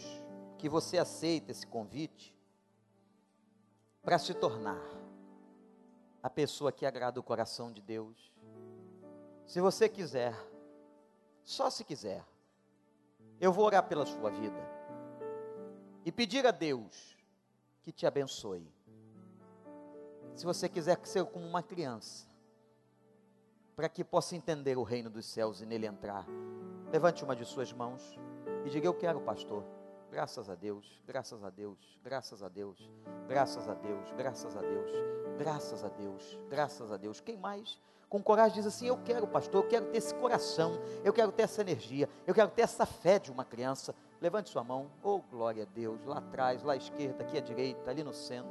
[0.56, 2.34] que você aceita esse convite
[4.02, 5.04] para se tornar
[6.26, 8.32] a pessoa que agrada o coração de Deus?
[9.46, 10.34] Se você quiser,
[11.44, 12.26] só se quiser,
[13.40, 14.58] eu vou orar pela sua vida
[16.04, 17.16] e pedir a Deus
[17.80, 18.68] que te abençoe.
[20.34, 22.26] Se você quiser ser como uma criança,
[23.76, 26.26] para que possa entender o reino dos céus e nele entrar.
[26.90, 28.02] Levante uma de suas mãos
[28.64, 29.62] e diga: Eu quero, pastor.
[30.10, 32.90] Graças a Deus, graças a Deus, graças a Deus,
[33.28, 34.90] graças a Deus, graças a Deus,
[35.38, 37.20] graças a Deus, graças a Deus.
[37.20, 37.78] Quem mais?
[38.08, 41.42] Com coragem diz assim: Eu quero, pastor, eu quero ter esse coração, eu quero ter
[41.42, 43.94] essa energia, eu quero ter essa fé de uma criança.
[44.20, 47.90] Levante sua mão, oh glória a Deus, lá atrás, lá à esquerda, aqui à direita,
[47.90, 48.50] ali no centro.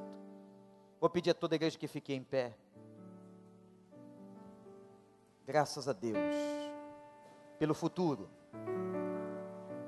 [1.00, 2.56] Vou pedir a toda a igreja que fique em pé.
[5.46, 6.36] Graças a Deus
[7.58, 8.30] pelo futuro.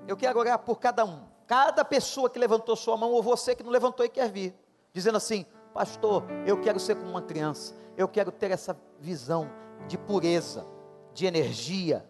[0.07, 3.63] Eu quero orar por cada um, cada pessoa que levantou sua mão, ou você que
[3.63, 4.55] não levantou e quer vir,
[4.93, 5.45] dizendo assim:
[5.77, 9.47] Pastor, eu quero ser como uma criança, eu quero ter essa visão
[9.87, 10.65] de pureza,
[11.13, 12.03] de energia,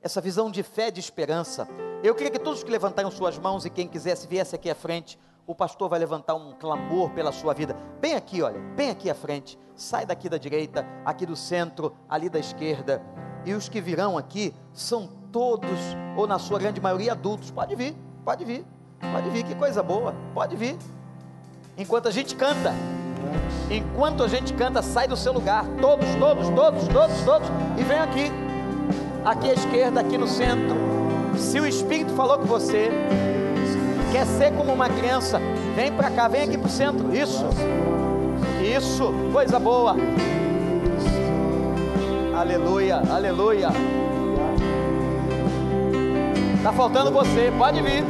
[0.00, 1.66] essa visão de fé, de esperança.
[2.00, 5.18] Eu queria que todos que levantaram suas mãos e quem quisesse viesse aqui à frente,
[5.48, 7.74] o pastor vai levantar um clamor pela sua vida.
[8.00, 9.58] Bem aqui, olha, bem aqui à frente.
[9.74, 13.02] Sai daqui da direita, aqui do centro, ali da esquerda.
[13.44, 15.80] E os que virão aqui são todos,
[16.16, 17.50] ou na sua grande maioria, adultos.
[17.50, 18.64] Pode vir, pode vir,
[19.12, 20.78] pode vir, que coisa boa, pode vir.
[21.76, 22.74] Enquanto a gente canta,
[23.70, 25.64] enquanto a gente canta, sai do seu lugar.
[25.80, 27.48] Todos, todos, todos, todos, todos.
[27.78, 28.32] E vem aqui,
[29.24, 30.76] aqui à esquerda, aqui no centro.
[31.36, 32.90] Se o Espírito falou com você,
[34.12, 35.40] Quer ser como uma criança?
[35.76, 37.14] Vem para cá, vem aqui para o centro.
[37.14, 37.44] Isso,
[38.60, 39.94] isso, coisa boa.
[42.36, 43.68] Aleluia, aleluia.
[46.56, 48.02] Está faltando você, pode vir.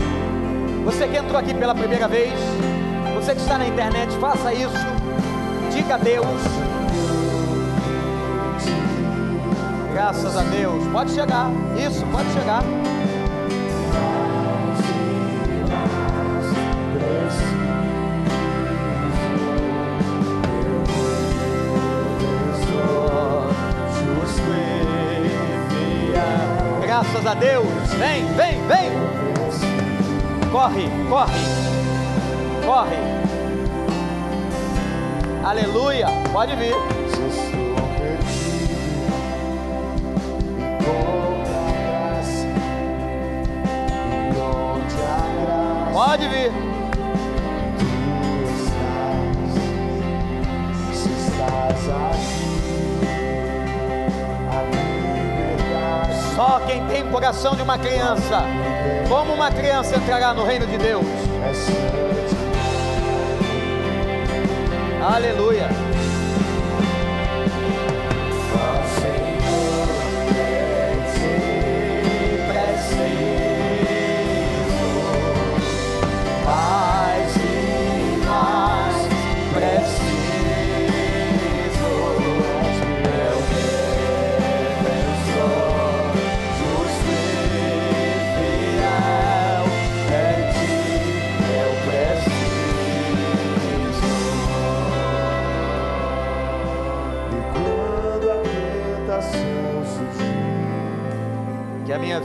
[0.86, 2.32] Você que entrou aqui pela primeira vez,
[3.20, 4.72] você que está na internet, faça isso.
[5.70, 6.26] Diga a Deus.
[9.92, 10.86] Graças a Deus.
[10.88, 11.50] Pode chegar.
[11.76, 12.62] Isso, pode chegar.
[26.82, 27.66] Graças a Deus.
[27.98, 30.50] Vem, vem, vem.
[30.50, 31.69] Corre, corre.
[32.70, 32.96] Corre.
[35.42, 36.06] Aleluia.
[36.32, 36.72] Pode vir.
[45.92, 46.52] Pode vir.
[56.36, 58.44] Só quem tem o coração de uma criança,
[59.08, 61.04] como uma criança entrará no reino de Deus.
[65.00, 65.89] Aleluia.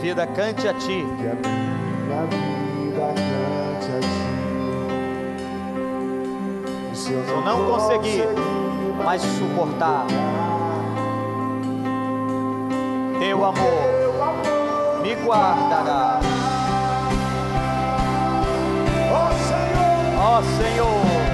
[0.06, 1.04] Vida cante a ti.
[1.18, 4.08] que a minha vida cante a ti.
[6.96, 8.28] Se eu não conseguir
[9.04, 10.06] mais suportar,
[13.20, 16.20] Teu amor me guardará.
[19.12, 21.25] Ó Senhor, Ó Senhor,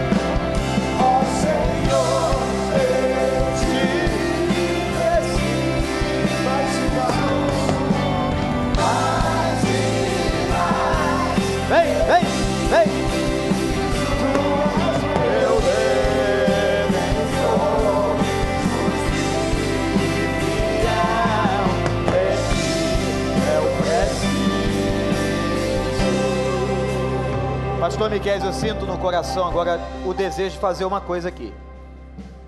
[28.01, 31.53] Pastor Miquel, eu sinto no coração agora o desejo de fazer uma coisa aqui.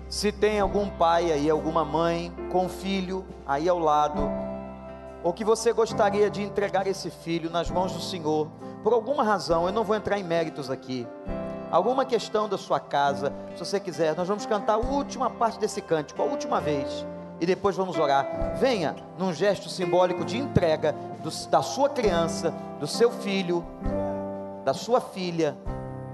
[0.08, 4.28] Se tem algum pai aí, alguma mãe com filho aí ao lado,
[5.22, 8.48] ou que você gostaria de entregar esse filho nas mãos do Senhor,
[8.82, 11.06] por alguma razão, eu não vou entrar em méritos aqui,
[11.70, 15.80] alguma questão da sua casa, se você quiser, nós vamos cantar a última parte desse
[15.80, 17.06] cântico, a última vez,
[17.40, 18.56] e depois vamos orar.
[18.56, 23.64] Venha num gesto simbólico de entrega do- da sua criança, do seu filho,
[24.64, 25.56] da sua filha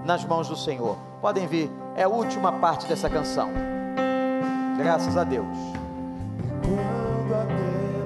[0.05, 0.97] nas mãos do Senhor.
[1.21, 3.51] Podem vir, é a última parte dessa canção.
[4.77, 5.47] Graças a Deus.
[6.63, 7.47] Quando a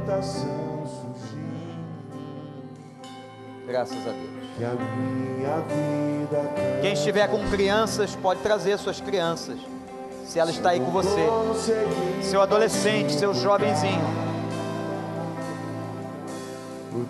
[0.00, 1.78] tentação surgir,
[3.66, 4.30] Graças a Deus.
[4.56, 9.58] que a minha vida Quem estiver com crianças, pode trazer suas crianças.
[10.26, 11.26] Se ela está aí com você,
[12.22, 14.24] seu adolescente, seu jovenzinho.
[16.92, 17.04] o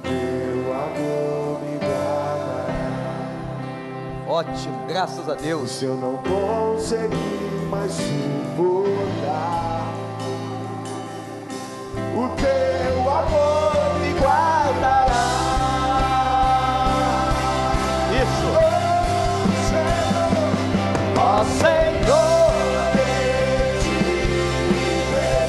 [4.34, 5.70] Ótimo, graças a Deus.
[5.70, 8.34] se eu não conseguir mais suportar,
[12.16, 15.06] o teu amor me guardará.
[18.10, 18.50] Isso.
[21.16, 22.54] Ó Senhor,
[22.98, 23.94] eu te
[25.12, 25.46] preciso.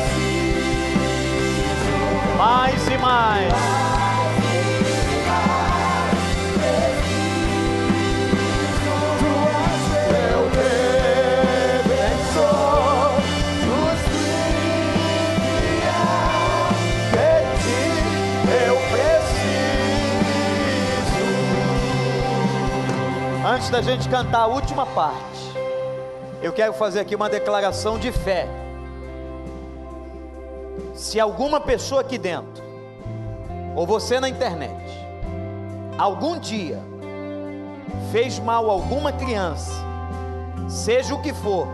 [2.37, 3.64] Mais e mais.
[23.55, 25.55] Antes da gente cantar a última parte,
[26.41, 28.49] eu quero fazer aqui uma declaração de fé.
[30.93, 32.61] Se alguma pessoa aqui dentro,
[33.73, 34.75] ou você na internet,
[35.97, 36.81] algum dia
[38.11, 39.71] fez mal a alguma criança,
[40.67, 41.65] seja o que for,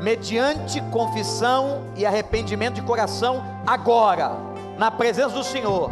[0.00, 4.30] mediante confissão e arrependimento de coração, agora,
[4.78, 5.90] na presença do Senhor,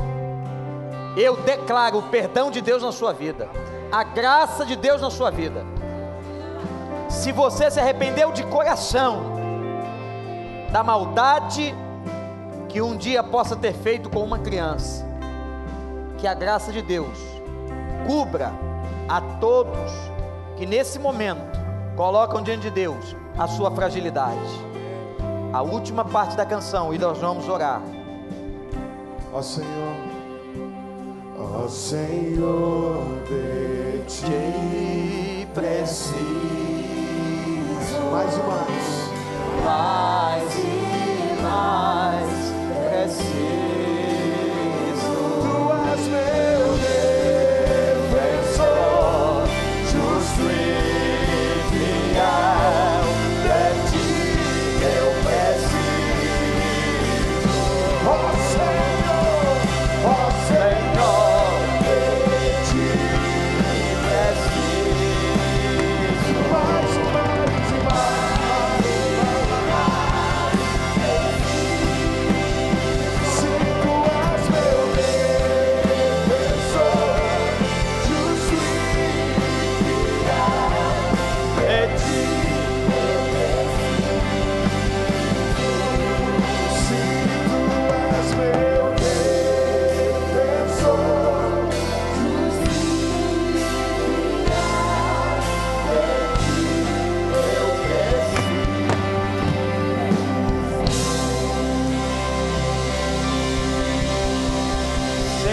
[1.16, 3.48] eu declaro o perdão de Deus na sua vida,
[3.90, 5.64] a graça de Deus na sua vida.
[7.08, 9.36] Se você se arrependeu de coração
[10.72, 11.74] da maldade
[12.68, 15.04] que um dia possa ter feito com uma criança,
[16.18, 17.16] que a graça de Deus
[18.06, 18.52] cubra
[19.08, 19.92] a todos
[20.56, 21.58] que nesse momento
[21.96, 24.66] colocam diante de Deus a sua fragilidade.
[25.52, 27.80] A última parte da canção e nós vamos orar.
[29.32, 30.05] Ó Senhor,
[31.68, 36.16] Senhor, de ti preciso.
[38.12, 38.86] Mais e mais.
[39.64, 42.32] mais e mais
[42.68, 43.65] preciso.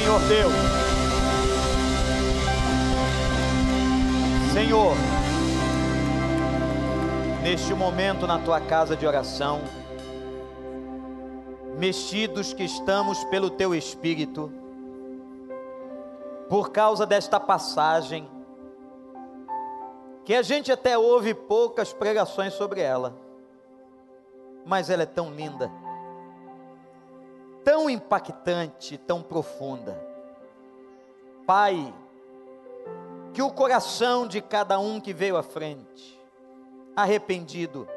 [0.03, 0.53] Deus.
[4.51, 4.95] Senhor,
[7.41, 9.61] neste momento na tua casa de oração,
[11.77, 14.51] mexidos que estamos pelo teu Espírito,
[16.49, 18.29] por causa desta passagem,
[20.25, 23.15] que a gente até ouve poucas pregações sobre ela,
[24.65, 25.71] mas ela é tão linda,
[27.63, 29.99] tão impactante, tão profunda.
[31.45, 31.93] Pai,
[33.33, 36.19] que o coração de cada um que veio à frente,
[36.95, 37.87] arrependido,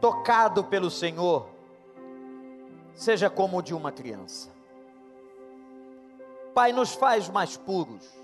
[0.00, 1.48] tocado pelo Senhor,
[2.94, 4.50] seja como o de uma criança.
[6.54, 8.22] Pai, nos faz mais puros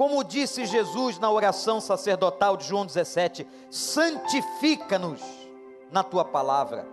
[0.00, 5.20] como disse Jesus na oração sacerdotal de João 17: santifica-nos
[5.92, 6.88] na tua palavra.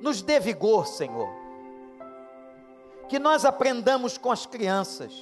[0.00, 1.28] Nos dê vigor, Senhor.
[3.08, 5.12] Que nós aprendamos com as crianças.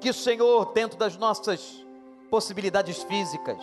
[0.00, 1.84] Que o Senhor, dentro das nossas
[2.30, 3.58] possibilidades físicas,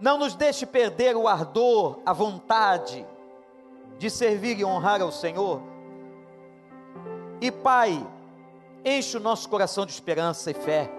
[0.00, 3.06] não nos deixe perder o ardor, a vontade
[3.98, 5.62] de servir e honrar ao Senhor.
[7.40, 8.04] E Pai,
[8.84, 10.90] Enche o nosso coração de esperança e fé.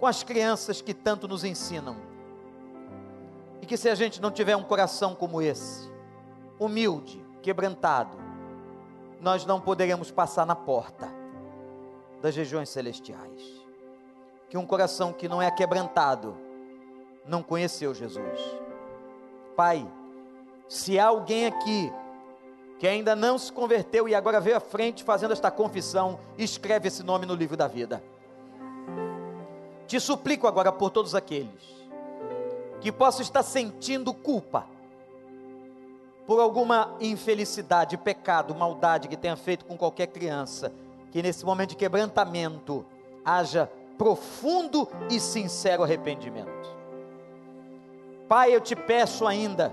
[0.00, 1.96] Com as crianças que tanto nos ensinam.
[3.60, 5.90] E que se a gente não tiver um coração como esse,
[6.58, 8.18] humilde, quebrantado,
[9.20, 11.08] nós não poderemos passar na porta
[12.20, 13.60] das regiões celestiais.
[14.48, 16.36] Que um coração que não é quebrantado
[17.26, 18.40] não conheceu Jesus.
[19.56, 19.86] Pai,
[20.68, 21.92] se há alguém aqui
[22.78, 27.02] que ainda não se converteu e agora veio à frente fazendo esta confissão, escreve esse
[27.02, 28.02] nome no livro da vida.
[29.86, 31.79] Te suplico agora por todos aqueles
[32.80, 34.66] que possam estar sentindo culpa
[36.26, 40.72] por alguma infelicidade, pecado, maldade que tenha feito com qualquer criança,
[41.10, 42.84] que nesse momento de quebrantamento
[43.24, 46.70] haja profundo e sincero arrependimento.
[48.28, 49.72] Pai, eu te peço ainda,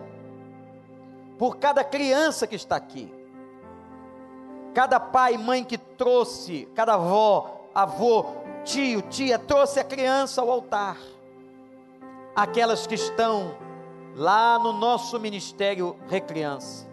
[1.38, 3.14] por cada criança que está aqui,
[4.74, 8.26] cada pai e mãe que trouxe, cada avó, avô,
[8.64, 10.97] tio, tia, trouxe a criança ao altar,
[12.38, 13.58] aquelas que estão
[14.16, 16.88] lá no nosso ministério Recriança,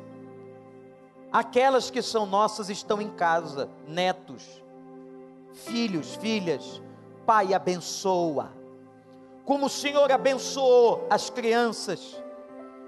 [1.31, 4.63] aquelas que são nossas estão em casa, netos,
[5.53, 6.81] filhos, filhas,
[7.27, 8.53] Pai, abençoa,
[9.45, 12.23] como o Senhor abençoou as crianças,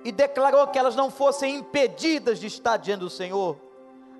[0.02, 3.56] e declarou que elas não fossem impedidas de estar diante do Senhor.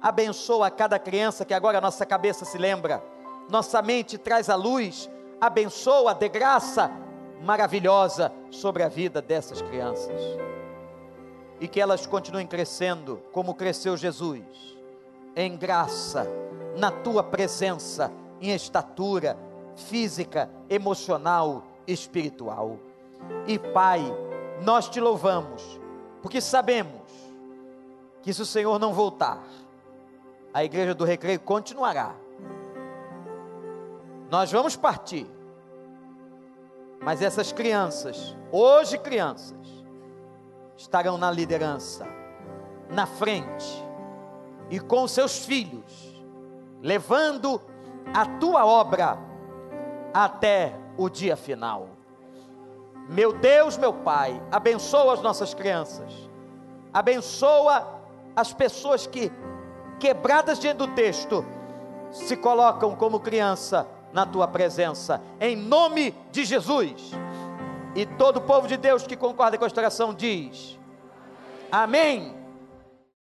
[0.03, 3.03] Abençoa cada criança que agora nossa cabeça se lembra,
[3.49, 5.09] nossa mente traz a luz,
[5.41, 7.06] abençoa de graça
[7.43, 10.21] maravilhosa sobre a vida dessas crianças.
[11.61, 14.43] E que elas continuem crescendo como cresceu Jesus,
[15.35, 16.27] em graça,
[16.77, 19.39] na tua presença, em estatura
[19.77, 22.79] física, emocional, espiritual.
[23.47, 24.03] E Pai,
[24.63, 25.81] nós te louvamos,
[26.23, 27.03] porque sabemos
[28.23, 29.43] que se o Senhor não voltar,
[30.53, 32.15] a igreja do recreio continuará.
[34.31, 35.27] Nós vamos partir,
[37.01, 39.57] mas essas crianças, hoje crianças,
[40.77, 42.07] estarão na liderança,
[42.91, 43.85] na frente,
[44.71, 46.23] e com seus filhos,
[46.83, 47.61] levando
[48.13, 49.19] a tua obra
[50.13, 51.89] até o dia final.
[53.09, 56.13] Meu Deus, meu Pai, abençoa as nossas crianças,
[56.93, 57.87] abençoa
[58.35, 59.31] as pessoas que,
[60.01, 61.45] quebradas diante do texto,
[62.11, 63.87] se colocam como criança
[64.17, 67.11] na tua presença, em nome de Jesus.
[67.95, 70.79] E todo o povo de Deus que concorda com a oração diz:
[71.71, 72.35] Amém.